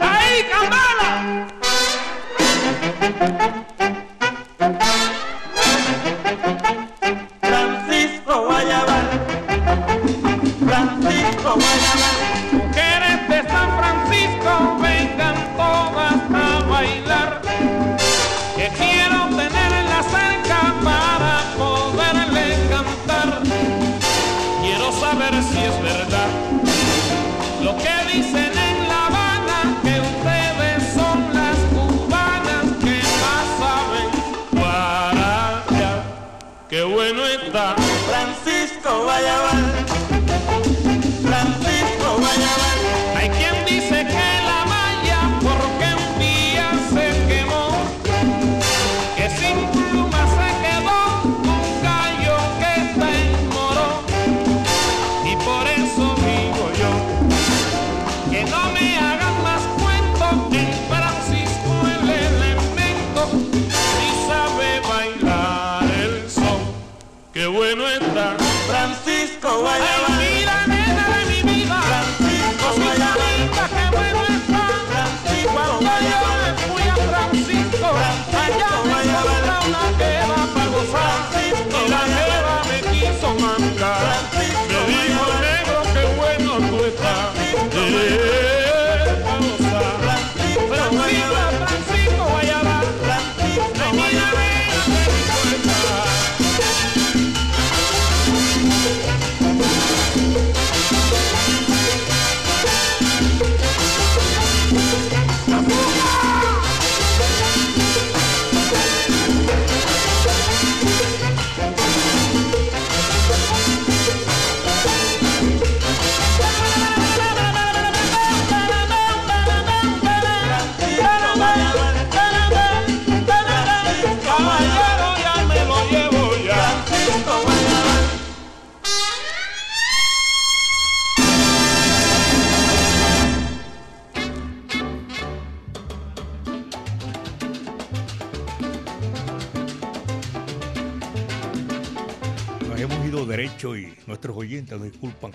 [0.00, 1.46] ¡Ahí, Cambala!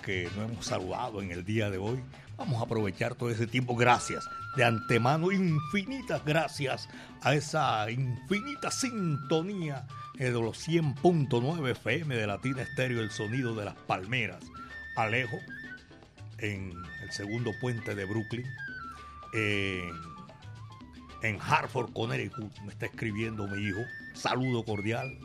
[0.02, 2.02] Que no hemos saludado en el día de hoy.
[2.38, 3.76] Vamos a aprovechar todo ese tiempo.
[3.76, 4.28] Gracias.
[4.56, 6.90] De antemano, infinitas gracias
[7.22, 9.88] a esa infinita sintonía
[10.18, 14.44] de los 100.9 FM de Latina Estéreo, el sonido de las palmeras.
[14.96, 15.38] Alejo,
[16.40, 18.46] en el segundo puente de Brooklyn.
[19.34, 19.92] En,
[21.40, 23.82] Hartford, Connecticut, me está escribiendo mi hijo.
[24.14, 25.18] Saludo cordial.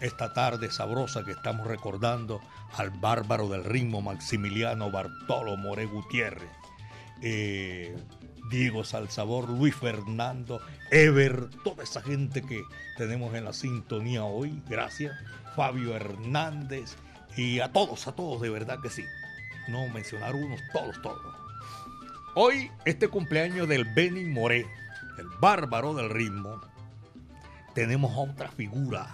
[0.00, 2.40] Esta tarde sabrosa que estamos recordando
[2.76, 6.50] al bárbaro del ritmo Maximiliano Bartolo More Gutiérrez,
[7.22, 7.96] eh,
[8.50, 12.62] Diego Salsabor, Luis Fernando, Ever, toda esa gente que
[12.96, 15.14] tenemos en la sintonía hoy, gracias,
[15.54, 16.96] Fabio Hernández
[17.36, 19.04] y a todos, a todos, de verdad que sí,
[19.68, 21.20] no mencionar unos, todos, todos.
[22.34, 24.66] Hoy este cumpleaños del Benny Moré,
[25.18, 26.60] el bárbaro del ritmo,
[27.74, 29.08] tenemos a otra figura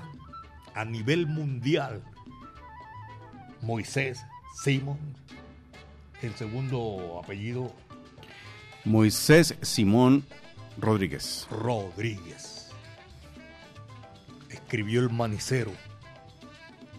[0.77, 2.05] a nivel mundial.
[3.63, 4.23] Moisés
[4.63, 4.99] Simon,
[6.23, 7.75] el segundo apellido
[8.85, 10.25] Moisés Simón
[10.79, 11.49] Rodríguez.
[11.51, 12.71] Rodríguez.
[14.49, 15.73] escribió el manicero.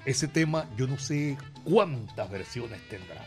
[0.06, 3.26] Ese tema yo no sé cuántas versiones tendrá.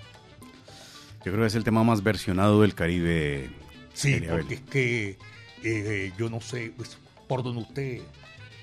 [1.24, 3.50] Yo creo que es el tema más versionado del Caribe.
[3.94, 5.18] Sí, porque es que
[5.62, 6.98] eh, yo no sé pues,
[7.28, 8.02] por donde usted...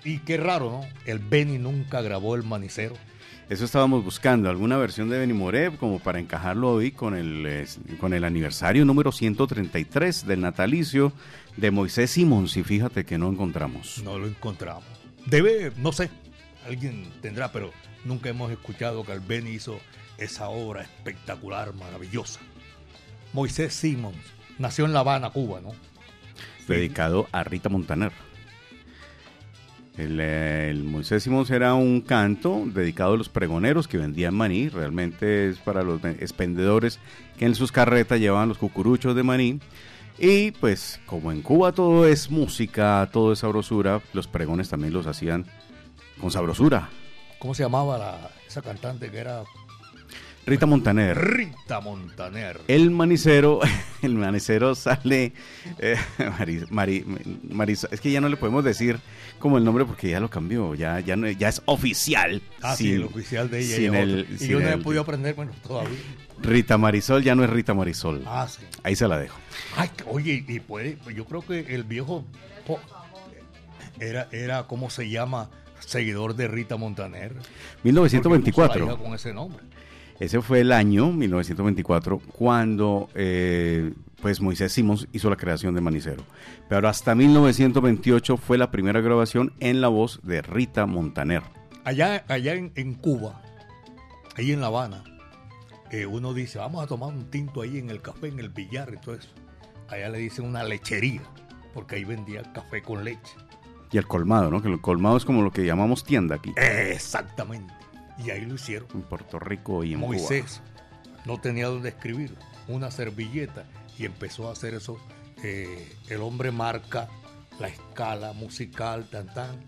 [0.07, 0.85] Y qué raro, ¿no?
[1.05, 2.95] El Benny nunca grabó el manicero.
[3.49, 7.67] Eso estábamos buscando, alguna versión de Benny Moré como para encajarlo hoy con el, eh,
[7.99, 11.11] con el aniversario número 133 del natalicio
[11.57, 12.55] de Moisés Simons.
[12.55, 14.01] Y fíjate que no encontramos.
[14.01, 14.85] No lo encontramos.
[15.25, 16.09] Debe, no sé,
[16.65, 17.73] alguien tendrá, pero
[18.05, 19.77] nunca hemos escuchado que el Benny hizo
[20.17, 22.39] esa obra espectacular, maravillosa.
[23.33, 24.15] Moisés Simons
[24.57, 25.73] nació en La Habana, Cuba, ¿no?
[26.67, 28.11] dedicado a Rita Montaner.
[29.97, 35.49] El, eh, el Moisés era un canto dedicado a los pregoneros que vendían maní, realmente
[35.49, 36.99] es para los expendedores
[37.37, 39.59] que en sus carretas llevaban los cucuruchos de maní.
[40.19, 45.07] Y pues como en Cuba todo es música, todo es sabrosura, los pregones también los
[45.07, 45.45] hacían
[46.19, 46.89] con sabrosura.
[47.39, 49.43] ¿Cómo se llamaba la, esa cantante que era
[50.47, 51.17] Rita Montaner.
[51.17, 52.61] Rita Montaner?
[52.69, 53.59] El manicero,
[54.01, 55.33] el manicero sale,
[55.79, 55.97] eh,
[56.39, 57.05] Mari- Mari-
[57.51, 58.97] Maris- es que ya no le podemos decir
[59.39, 62.41] como el nombre porque ya lo cambió, ya, ya, no- ya es oficial.
[62.61, 63.75] Ah, sí, el oficial de ella.
[63.75, 65.97] sin y, el- y sin yo no he podido aprender, bueno, todavía.
[66.41, 68.23] Rita Marisol ya no es Rita Marisol.
[68.25, 68.61] Ah, sí.
[68.83, 69.37] Ahí se la dejo.
[69.75, 72.23] Ay, oye, y puede, yo creo que el viejo
[73.99, 75.49] era, era, ¿cómo se llama?
[75.79, 77.33] Seguidor de Rita Montaner.
[77.33, 78.85] Porque puso a la 1924.
[78.85, 79.63] hija con ese nombre.
[80.19, 86.23] Ese fue el año 1924 cuando eh, pues Moisés Simons hizo la creación de Manicero.
[86.67, 91.43] Pero hasta 1928 fue la primera grabación en la voz de Rita Montaner.
[91.83, 93.41] Allá, allá en, en Cuba,
[94.35, 95.03] ahí en La Habana,
[95.91, 98.91] eh, uno dice, vamos a tomar un tinto ahí en el café, en el billar
[98.93, 99.29] y todo eso.
[99.87, 101.21] Allá le dicen una lechería,
[101.73, 103.35] porque ahí vendía café con leche.
[103.91, 104.61] Y el colmado, ¿no?
[104.61, 106.53] Que el colmado es como lo que llamamos tienda aquí.
[106.57, 107.73] Exactamente.
[108.23, 108.87] Y ahí lo hicieron.
[108.93, 110.09] En Puerto Rico y en Cuba.
[110.09, 110.61] Moisés
[111.25, 112.35] no tenía donde escribir,
[112.67, 113.65] una servilleta,
[113.97, 114.99] y empezó a hacer eso.
[115.43, 117.07] eh, el hombre marca
[117.59, 119.63] la escala musical, tan tan.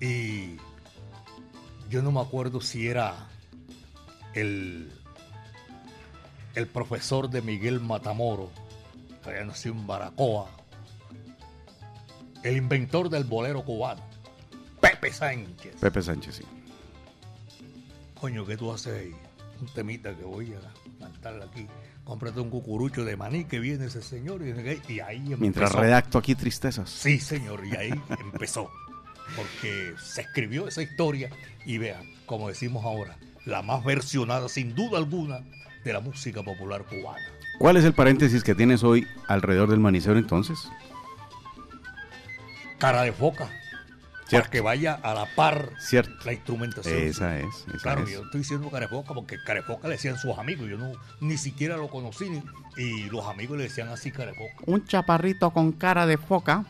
[0.00, 0.56] Y
[1.90, 3.28] yo no me acuerdo si era
[4.34, 4.90] el,
[6.54, 8.50] el profesor de Miguel Matamoro,
[9.22, 10.48] que había nacido en Baracoa,
[12.42, 14.02] el inventor del bolero cubano,
[14.80, 15.76] Pepe Sánchez.
[15.80, 16.44] Pepe Sánchez, sí.
[18.24, 19.14] Coño, ¿qué tú haces ahí?
[19.60, 21.66] Un temita que voy a cantar aquí.
[22.04, 24.40] Cómprate un cucurucho de maní que viene ese señor.
[24.40, 25.40] Y, y ahí empezó.
[25.42, 26.88] Mientras redacto aquí tristezas.
[26.88, 27.90] Sí, señor, y ahí
[28.32, 28.70] empezó.
[29.36, 31.28] Porque se escribió esa historia
[31.66, 35.40] y vean, como decimos ahora, la más versionada, sin duda alguna,
[35.84, 37.20] de la música popular cubana.
[37.58, 40.66] ¿Cuál es el paréntesis que tienes hoy alrededor del manicero entonces?
[42.78, 43.50] Cara de foca.
[44.30, 46.12] Para que vaya a la par Cierto.
[46.24, 46.96] la instrumentación.
[46.96, 48.10] Esa es, esa claro, es.
[48.12, 50.68] yo estoy diciendo carefoca porque carefoca le decían sus amigos.
[50.68, 52.42] Yo no ni siquiera lo conocí ni-
[52.76, 54.54] y los amigos le decían así carefoca.
[54.66, 56.64] Un chaparrito con cara de foca.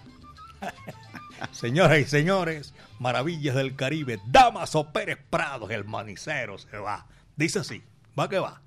[1.53, 7.07] Señoras y señores, maravillas del Caribe, Damaso Pérez Prados, el manicero se va.
[7.37, 7.83] Dice así,
[8.19, 8.63] va que va.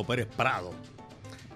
[0.00, 0.72] Pérez Prado.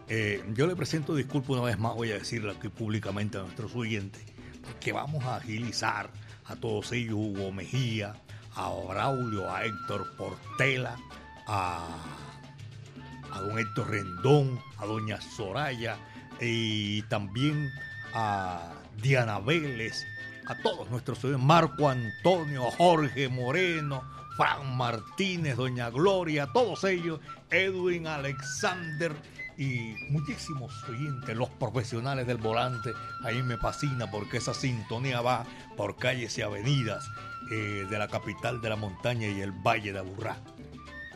[0.09, 3.75] Eh, yo le presento disculpas una vez más, voy a decirle aquí públicamente a nuestros
[3.75, 4.23] oyentes,
[4.63, 6.11] porque vamos a agilizar
[6.45, 8.15] a todos ellos, Hugo Mejía,
[8.55, 10.97] a Braulio, a Héctor Portela,
[11.47, 11.89] a,
[13.33, 15.97] a don Héctor Rendón, a doña Soraya
[16.41, 17.69] y también
[18.15, 20.05] a Diana Vélez,
[20.47, 24.05] a todos nuestros oyentes, Marco Antonio, Jorge Moreno,
[24.37, 27.21] Fran Martínez, doña Gloria, todos ellos,
[27.51, 29.15] Edwin Alexander
[29.57, 32.93] y muchísimos oyentes, los profesionales del volante,
[33.25, 37.09] ahí me fascina porque esa sintonía va por calles y avenidas
[37.51, 40.37] eh, de la capital de la montaña y el Valle de Aburrá.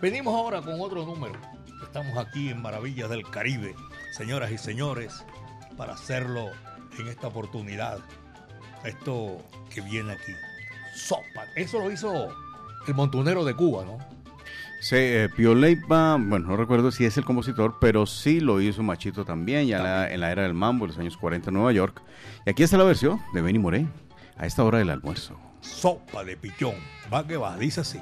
[0.01, 1.39] Venimos ahora con otro número.
[1.83, 3.75] Estamos aquí en Maravillas del Caribe,
[4.13, 5.25] señoras y señores,
[5.77, 6.51] para hacerlo
[6.99, 7.99] en esta oportunidad.
[8.85, 10.33] Esto que viene aquí.
[10.95, 11.45] Sopa.
[11.57, 12.35] Eso lo hizo
[12.87, 13.99] el montunero de Cuba, ¿no?
[14.81, 18.83] Sí, eh, Pío Leiva, bueno, no recuerdo si es el compositor, pero sí lo hizo
[18.83, 21.73] Machito también, ya la- en la era del mambo, en los años 40 en Nueva
[21.73, 22.01] York.
[22.47, 23.87] Y aquí está la versión de Benny Moré,
[24.39, 25.39] a esta hora del almuerzo.
[25.61, 26.75] Sopa de pichón.
[27.13, 28.01] Va que va, dice así.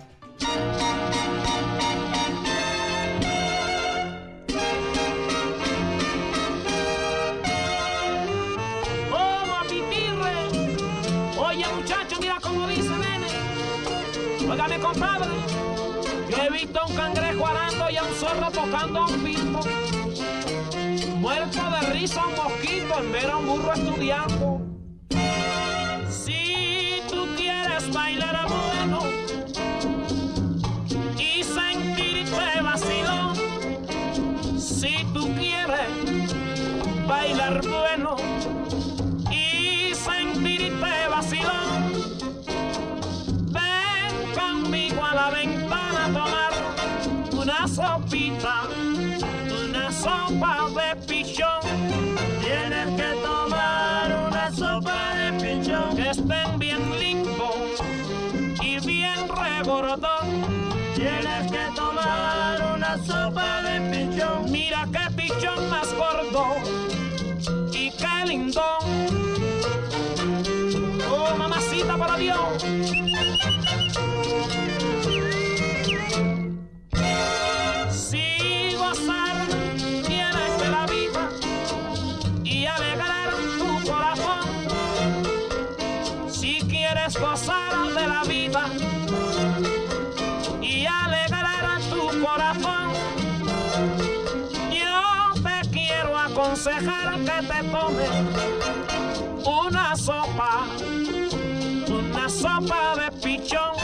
[16.61, 19.61] Visto a un cangrejo arando y a un zorro tocando un pito.
[21.19, 24.61] Muerto de risa un mosquito en ver a un burro estudiando.
[26.11, 29.01] Si tú quieres bailar bueno
[31.17, 33.35] y sentirte vacilón,
[34.59, 36.35] si tú quieres
[37.07, 38.17] bailar bueno
[39.31, 41.88] y sentirte vacilón.
[50.39, 51.61] Sopa de pichón.
[52.41, 55.97] Tienes que tomar una sopa de pichón.
[55.97, 57.81] Que estén bien limpios
[58.63, 60.27] y bien regordón.
[60.95, 64.51] Tienes que tomar una sopa de pichón.
[64.51, 66.57] Mira qué pichón más gordo
[67.73, 68.63] y qué lindo.
[71.11, 72.65] Oh, mamacita, para Dios.
[97.41, 97.61] Te
[99.45, 100.67] una sopa,
[101.89, 103.77] una sopa de pichón.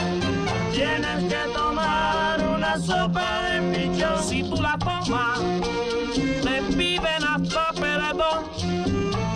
[0.73, 4.23] Tienes que tomar una sopa de pichón.
[4.23, 5.39] Si tú la tomas,
[6.43, 8.43] te piden hasta perdón.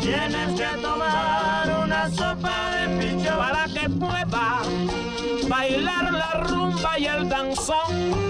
[0.02, 7.30] Tienes que tomar una sopa de pichón para que puedas bailar la rumba y el
[7.30, 8.29] danzón.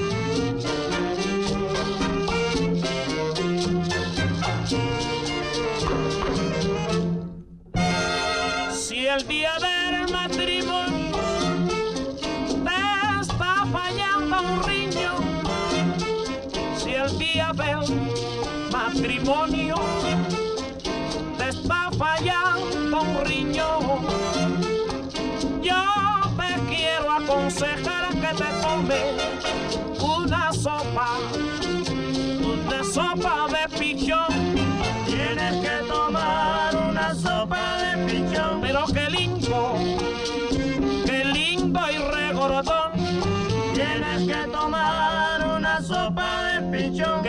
[9.10, 11.18] El día del matrimonio
[12.64, 15.16] te está fallando un riño,
[16.78, 19.76] si el día del matrimonio
[21.40, 24.06] te está fallando un riñón,
[25.64, 25.84] yo
[26.38, 29.04] te quiero aconsejar que te tomes
[30.00, 31.18] una sopa,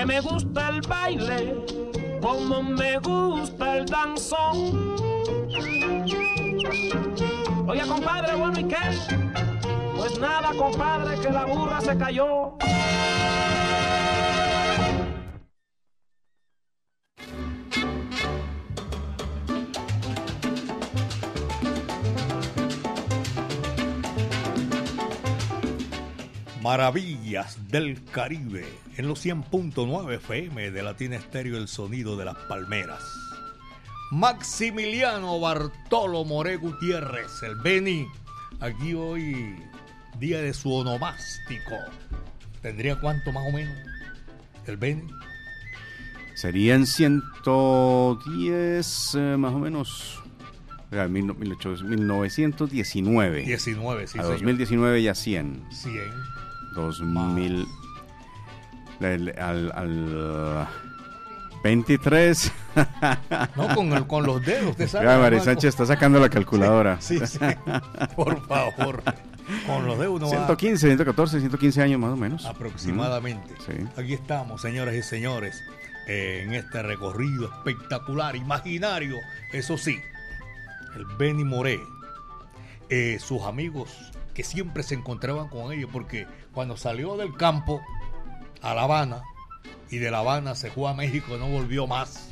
[0.00, 1.54] Que me gusta el baile,
[2.22, 4.96] como me gusta el danzón.
[7.68, 8.78] Oye, compadre, bueno, ¿y qué?
[9.94, 12.56] Pues nada, compadre, que la burra se cayó.
[26.60, 33.02] Maravillas del Caribe en los 100.9 FM de Latina Estéreo El Sonido de las Palmeras.
[34.10, 38.06] Maximiliano Bartolo More Gutiérrez, el Beni,
[38.60, 39.56] aquí hoy
[40.18, 41.76] día de su onomástico.
[42.60, 43.74] ¿Tendría cuánto más o menos?
[44.66, 45.04] El Beni.
[46.34, 50.18] Serían 110 eh, más o menos.
[50.92, 53.42] Oiga, mil no- mil ocho- 1919.
[53.44, 54.32] 19, sí, A señor.
[54.38, 55.62] 2019 ya 100.
[55.70, 55.94] 100.
[56.74, 57.66] 2000.
[59.00, 60.68] del- al, al
[61.64, 62.52] 23.
[63.56, 64.76] No, con, el- con los dedos.
[64.92, 65.40] Ya, María.
[65.40, 67.00] Sánchez está sacando la calculadora.
[67.00, 67.38] Sí, sí.
[68.16, 69.02] Por favor.
[69.66, 72.46] Con los dedos va 115, 114, 115 años más o menos.
[72.46, 73.54] aproximadamente.
[73.66, 73.72] Sí.
[74.00, 75.60] Aquí estamos, señoras y señores,
[76.06, 79.16] eh, en este recorrido espectacular, imaginario,
[79.52, 79.98] eso sí,
[80.94, 81.80] el Benny Moré,
[82.90, 87.80] eh, sus amigos que siempre se encontraban con ellos, porque cuando salió del campo
[88.62, 89.22] a La Habana
[89.90, 92.28] y de La Habana se fue a México, no volvió más.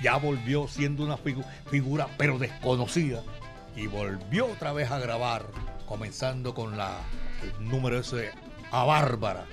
[0.00, 3.22] Ya volvió siendo una figu- figura, pero desconocida,
[3.76, 5.46] y volvió otra vez a grabar,
[5.86, 6.98] comenzando con la,
[7.42, 8.30] el número ese
[8.70, 9.44] a Bárbara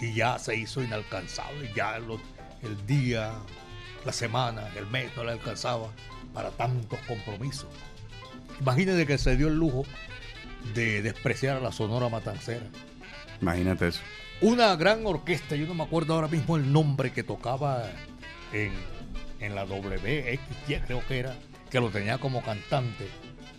[0.00, 1.72] y ya se hizo inalcanzable.
[1.74, 3.32] Ya el día,
[4.04, 5.88] la semana, el mes no le alcanzaba
[6.34, 7.68] para tantos compromisos.
[8.60, 9.84] Imagínense que se dio el lujo
[10.74, 12.66] de despreciar a la Sonora Matancera.
[13.40, 14.00] Imagínate eso.
[14.40, 17.84] Una gran orquesta, yo no me acuerdo ahora mismo el nombre que tocaba
[18.52, 18.72] en,
[19.40, 21.36] en la WXY, creo que era,
[21.70, 23.08] que lo tenía como cantante.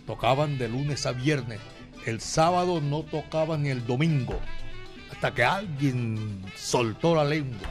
[0.06, 1.60] Tocaban de lunes a viernes.
[2.04, 4.38] El sábado no tocaban ni el domingo.
[5.10, 7.68] Hasta que alguien soltó la lengua.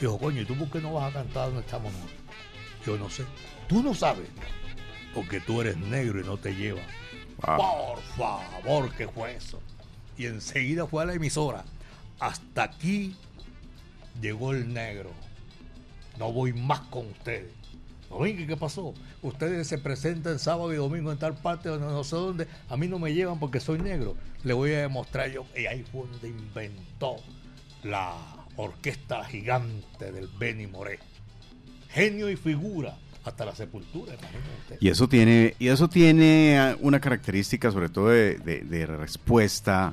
[0.00, 2.18] Dijo, coño, ¿y tú por qué no vas a cantar donde estamos nosotros?
[2.84, 3.24] Yo no sé.
[3.68, 4.28] Tú no sabes.
[5.14, 6.84] Porque tú eres negro y no te llevan.
[7.46, 7.56] Wow.
[7.56, 9.60] Por favor, ¿qué fue eso?
[10.16, 11.64] Y enseguida fue a la emisora.
[12.18, 13.16] Hasta aquí
[14.20, 15.10] llegó el negro.
[16.18, 17.50] No voy más con ustedes.
[18.10, 18.92] Oye, ¿qué pasó?
[19.22, 22.48] Ustedes se presentan sábado y domingo en tal parte no sé dónde.
[22.68, 24.16] A mí no me llevan porque soy negro.
[24.42, 25.46] Le voy a demostrar yo.
[25.56, 27.16] Y ahí fue donde inventó
[27.84, 28.16] la
[28.56, 30.98] orquesta gigante del Benny Moré.
[31.88, 34.76] Genio y figura hasta la sepultura, usted.
[34.80, 39.92] Y eso tiene, y eso tiene ah, una característica sobre todo de, de- de respuesta,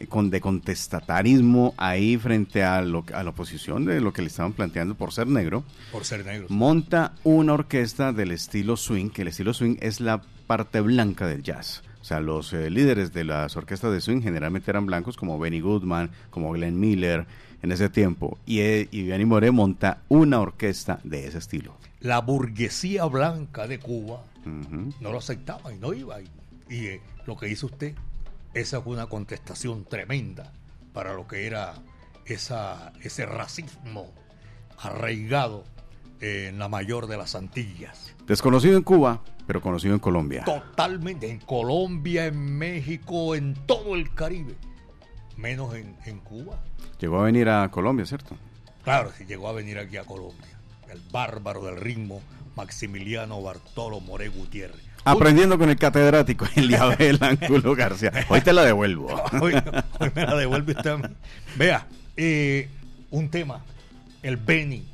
[0.00, 4.28] eh, con, de contestatarismo ahí frente a, lo, a la oposición de lo que le
[4.28, 5.64] estaban planteando por ser negro.
[5.92, 6.46] Por ser negro.
[6.50, 11.42] Monta una orquesta del estilo swing, que el estilo swing es la parte blanca del
[11.42, 11.82] jazz.
[12.00, 15.60] O sea, los eh, líderes de las orquestas de swing generalmente eran blancos como Benny
[15.60, 17.26] Goodman, como Glenn Miller
[17.62, 18.38] en ese tiempo.
[18.46, 21.76] Y, y Benny Moré monta una orquesta de ese estilo.
[22.00, 26.20] La burguesía blanca de Cuba no lo aceptaba y no iba.
[26.20, 26.28] Y,
[26.70, 27.94] y, eh, lo que hizo usted,
[28.54, 30.52] esa fue una contestación tremenda
[30.92, 31.74] para lo que era
[32.26, 34.12] esa, ese racismo
[34.78, 35.64] arraigado
[36.20, 38.14] en la mayor de las Antillas.
[38.26, 40.44] Desconocido en Cuba, pero conocido en Colombia.
[40.44, 44.54] Totalmente, en Colombia, en México, en todo el Caribe,
[45.38, 46.58] menos en, en Cuba.
[47.00, 48.36] Llegó a venir a Colombia, ¿cierto?
[48.84, 50.58] Claro, si llegó a venir aquí a Colombia,
[50.90, 52.20] el bárbaro del ritmo
[52.56, 54.82] Maximiliano Bartolo More Gutiérrez.
[55.04, 58.12] Aprendiendo con el catedrático Eliabel Ángulo García.
[58.28, 59.06] Hoy te la devuelvo.
[59.40, 59.54] Hoy,
[60.00, 61.08] hoy me la devuelve usted a mí.
[61.56, 61.86] Vea,
[62.16, 62.68] eh,
[63.10, 63.64] un tema.
[64.22, 64.84] El Beni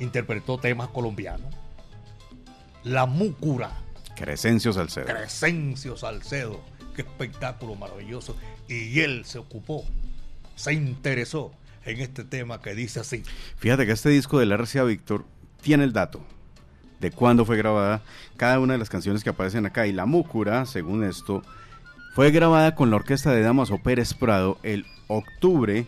[0.00, 1.54] interpretó temas colombianos.
[2.82, 3.72] La Múcura,
[4.16, 5.06] Crescencio Salcedo.
[5.06, 6.60] Crescencio Salcedo.
[6.94, 8.36] Qué espectáculo maravilloso.
[8.68, 9.84] Y él se ocupó,
[10.56, 11.52] se interesó
[11.84, 13.22] en este tema que dice así.
[13.56, 15.24] Fíjate que este disco del RCA Víctor
[15.60, 16.24] tiene el dato
[17.00, 18.02] de cuándo fue grabada
[18.36, 19.86] cada una de las canciones que aparecen acá.
[19.86, 21.42] Y La Múcura, según esto,
[22.14, 25.86] fue grabada con la orquesta de Damaso Pérez Prado el octubre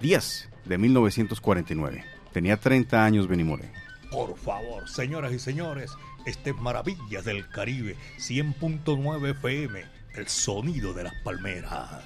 [0.00, 2.04] 10 de 1949.
[2.32, 3.70] Tenía 30 años Benny Moré.
[4.10, 5.92] Por favor, señoras y señores,
[6.26, 9.84] este es Maravillas del Caribe, 100.9 FM,
[10.14, 12.04] el sonido de las palmeras.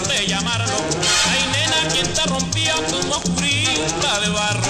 [0.00, 0.74] Llamarlo?
[1.30, 4.62] Ay nena, quien te rompió tu mucurita de barro?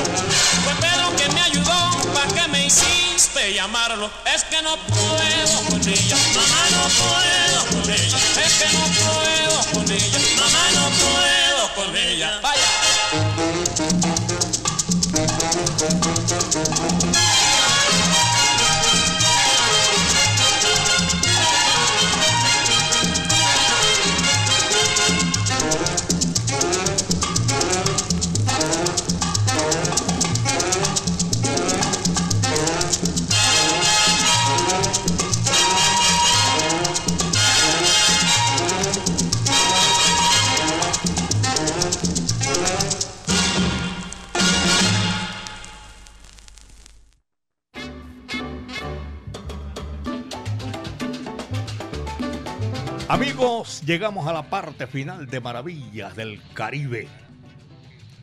[0.64, 4.10] Fue Pedro que me ayudó, ¿pa' que me hiciste llamarlo?
[4.34, 9.72] Es que no puedo con ella, mamá no puedo con ella, es que no puedo
[9.72, 12.40] con ella, mamá no puedo con ella.
[12.42, 13.71] Vaya.
[53.84, 57.08] Llegamos a la parte final de Maravillas del Caribe.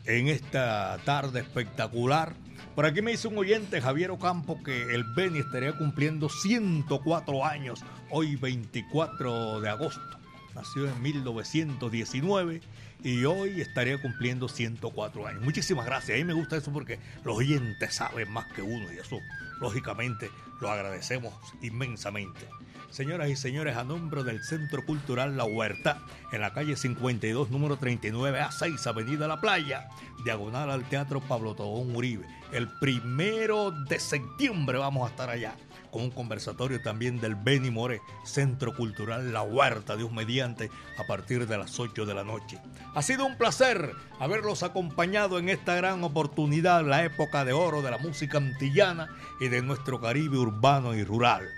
[0.04, 2.34] En esta tarde espectacular.
[2.74, 7.80] Por aquí me hizo un oyente, Javier Ocampo, que el Beni estaría cumpliendo 104 años,
[8.10, 10.18] hoy 24 de agosto.
[10.54, 12.60] Nació en 1919
[13.02, 15.42] y hoy estaría cumpliendo 104 años.
[15.42, 16.16] Muchísimas gracias.
[16.16, 19.18] A mí me gusta eso porque los oyentes saben más que uno y eso,
[19.60, 20.30] lógicamente,
[20.60, 22.46] lo agradecemos inmensamente.
[22.90, 27.76] Señoras y señores, a nombre del Centro Cultural La Huerta, en la calle 52, número
[27.76, 29.88] 39 a 6, Avenida La Playa,
[30.24, 32.26] diagonal al Teatro Pablo Tobón Uribe.
[32.52, 35.54] El primero de septiembre vamos a estar allá
[35.92, 40.68] con un conversatorio también del Beni More, Centro Cultural La Huerta, Dios mediante,
[40.98, 42.58] a partir de las 8 de la noche.
[42.94, 47.92] Ha sido un placer haberlos acompañado en esta gran oportunidad, la época de oro de
[47.92, 51.48] la música antillana y de nuestro Caribe urbano y rural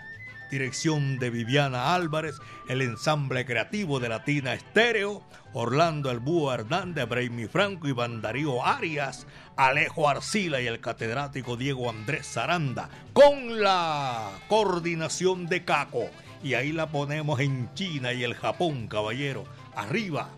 [0.53, 2.39] dirección de Viviana Álvarez,
[2.69, 5.23] el ensamble creativo de Latina Estéreo,
[5.55, 9.27] Orlando El Búho Hernández, Braimi Franco y Darío Arias,
[9.57, 16.11] Alejo Arcila y el catedrático Diego Andrés Zaranda, con la coordinación de Caco.
[16.43, 19.45] Y ahí la ponemos en China y el Japón, caballero.
[19.75, 20.29] Arriba,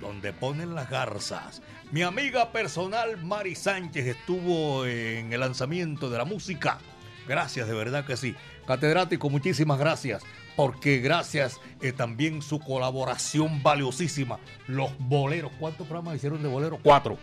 [0.00, 1.62] donde ponen las garzas.
[1.90, 6.78] Mi amiga personal Mari Sánchez estuvo en el lanzamiento de la música.
[7.26, 8.36] Gracias, de verdad que sí.
[8.68, 10.22] Catedrático, muchísimas gracias,
[10.54, 14.40] porque gracias eh, también su colaboración valiosísima.
[14.66, 16.78] Los boleros, ¿cuántos programas hicieron de boleros?
[16.82, 17.16] Cuatro.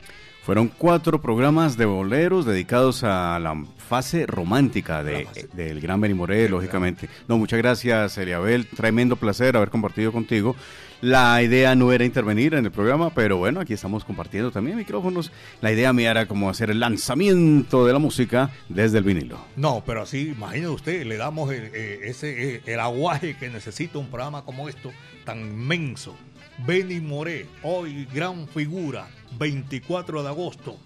[0.45, 7.09] Fueron cuatro programas de boleros dedicados a la fase romántica de, del Gran Benimoré, lógicamente.
[7.27, 8.67] No, muchas gracias, Eliabel.
[8.67, 10.55] Tremendo placer haber compartido contigo.
[11.01, 15.31] La idea no era intervenir en el programa, pero bueno, aquí estamos compartiendo también micrófonos.
[15.61, 19.39] La idea mía era como hacer el lanzamiento de la música desde el vinilo.
[19.55, 23.97] No, pero así, imagínese usted, le damos el, eh, ese, eh, el aguaje que necesita
[23.97, 24.91] un programa como esto,
[25.23, 26.15] tan inmenso.
[26.59, 30.79] Benny Moré, hoy gran figura, 24 de agosto,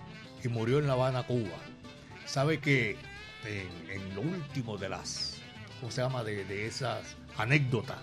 [0.44, 1.58] y murió en La Habana, Cuba.
[2.26, 2.98] Sabe que
[3.46, 5.38] en, en lo último de las,
[5.80, 6.24] ¿cómo se llama?
[6.24, 8.00] De, de esas anécdotas,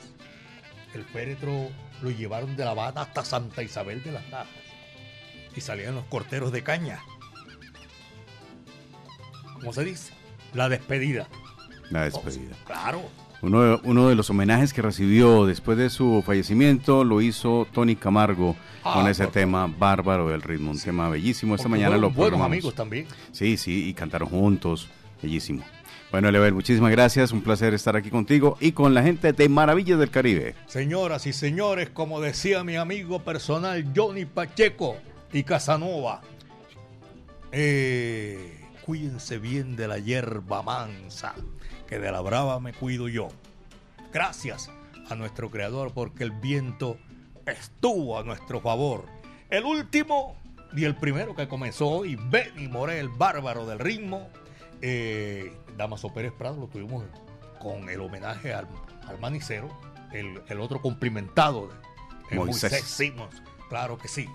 [0.95, 1.71] el féretro
[2.03, 4.49] lo llevaron de La Habana hasta Santa Isabel de las Lajas
[5.57, 7.01] y salían los corteros de caña.
[9.55, 10.13] ¿Cómo se dice?
[10.55, 11.27] La despedida.
[11.91, 12.55] La despedida.
[12.63, 13.26] Oh, claro.
[13.43, 17.95] Uno de, uno de los homenajes que recibió después de su fallecimiento lo hizo Tony
[17.97, 21.55] Camargo Ah, con ese tema Bárbaro del Ritmo, un tema bellísimo.
[21.55, 22.47] Esta Porque mañana lo buenos programamos.
[22.47, 23.07] amigos también.
[23.33, 24.89] Sí, sí, y cantaron juntos,
[25.23, 25.63] bellísimo.
[26.13, 29.99] Bueno, Lever, muchísimas gracias, un placer estar aquí contigo y con la gente de Maravillas
[29.99, 30.55] del Caribe.
[30.67, 34.97] Señoras y señores, como decía mi amigo personal Johnny Pacheco
[35.33, 36.23] y Casanova,
[37.53, 41.35] eh, cuídense bien de la hierba mansa,
[41.87, 43.29] que de la brava me cuido yo.
[44.13, 44.71] Gracias
[45.09, 46.99] a nuestro creador porque el viento
[47.47, 49.07] estuvo a nuestro favor.
[49.51, 50.37] El último
[50.75, 54.29] y el primero que comenzó hoy, Benny Moré, el bárbaro del ritmo.
[54.83, 57.05] Eh, Damaso Pérez Prado lo tuvimos
[57.61, 58.69] con el homenaje al,
[59.07, 59.69] al manicero,
[60.13, 61.69] el, el otro cumplimentado
[62.31, 62.73] de Moisés.
[62.73, 63.43] Moisés Simons.
[63.69, 64.29] Claro que sí.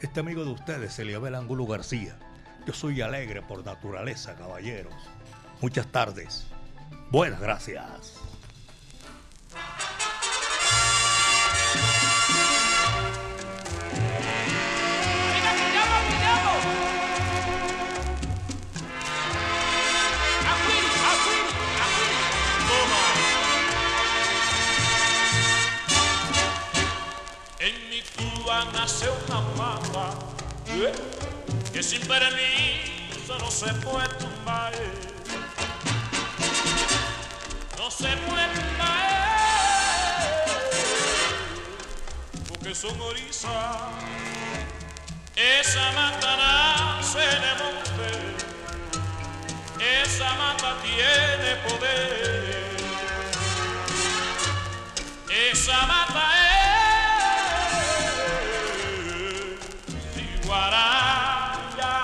[0.00, 2.18] Este amigo de ustedes, Eliabel Angulo García.
[2.66, 4.94] Yo soy alegre por naturaleza, caballeros.
[5.60, 6.46] Muchas tardes.
[7.14, 8.20] Buenas gracias.
[28.72, 30.10] Nace una mata
[30.68, 30.92] eh,
[31.72, 34.72] que sin permiso no se puede tumbar.
[37.98, 38.16] Se eh,
[42.48, 43.76] porque son orizas.
[45.36, 48.10] Esa mata nace de monte,
[50.02, 52.74] esa mata tiene poder.
[55.50, 56.74] Esa mata es
[60.42, 61.94] Iguaraya.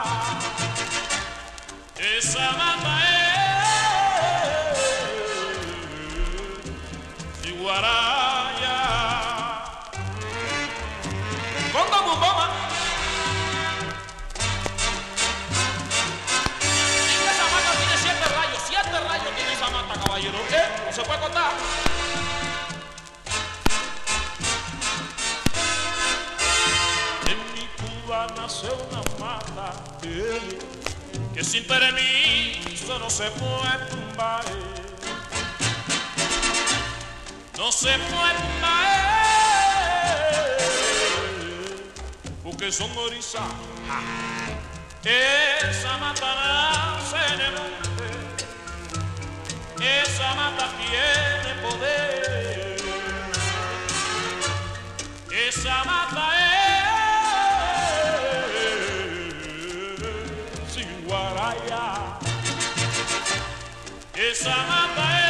[1.99, 2.80] Esa mata
[31.51, 34.45] sin permiso no se puede tumbar.
[37.59, 39.11] No se puede tumbar
[42.45, 43.43] porque son orizas.
[45.03, 48.09] Esa mata nace en el monte,
[50.03, 52.77] esa mata tiene poder.
[55.49, 56.40] Esa mata es
[61.07, 62.19] guaraya.
[64.15, 65.30] Esa mata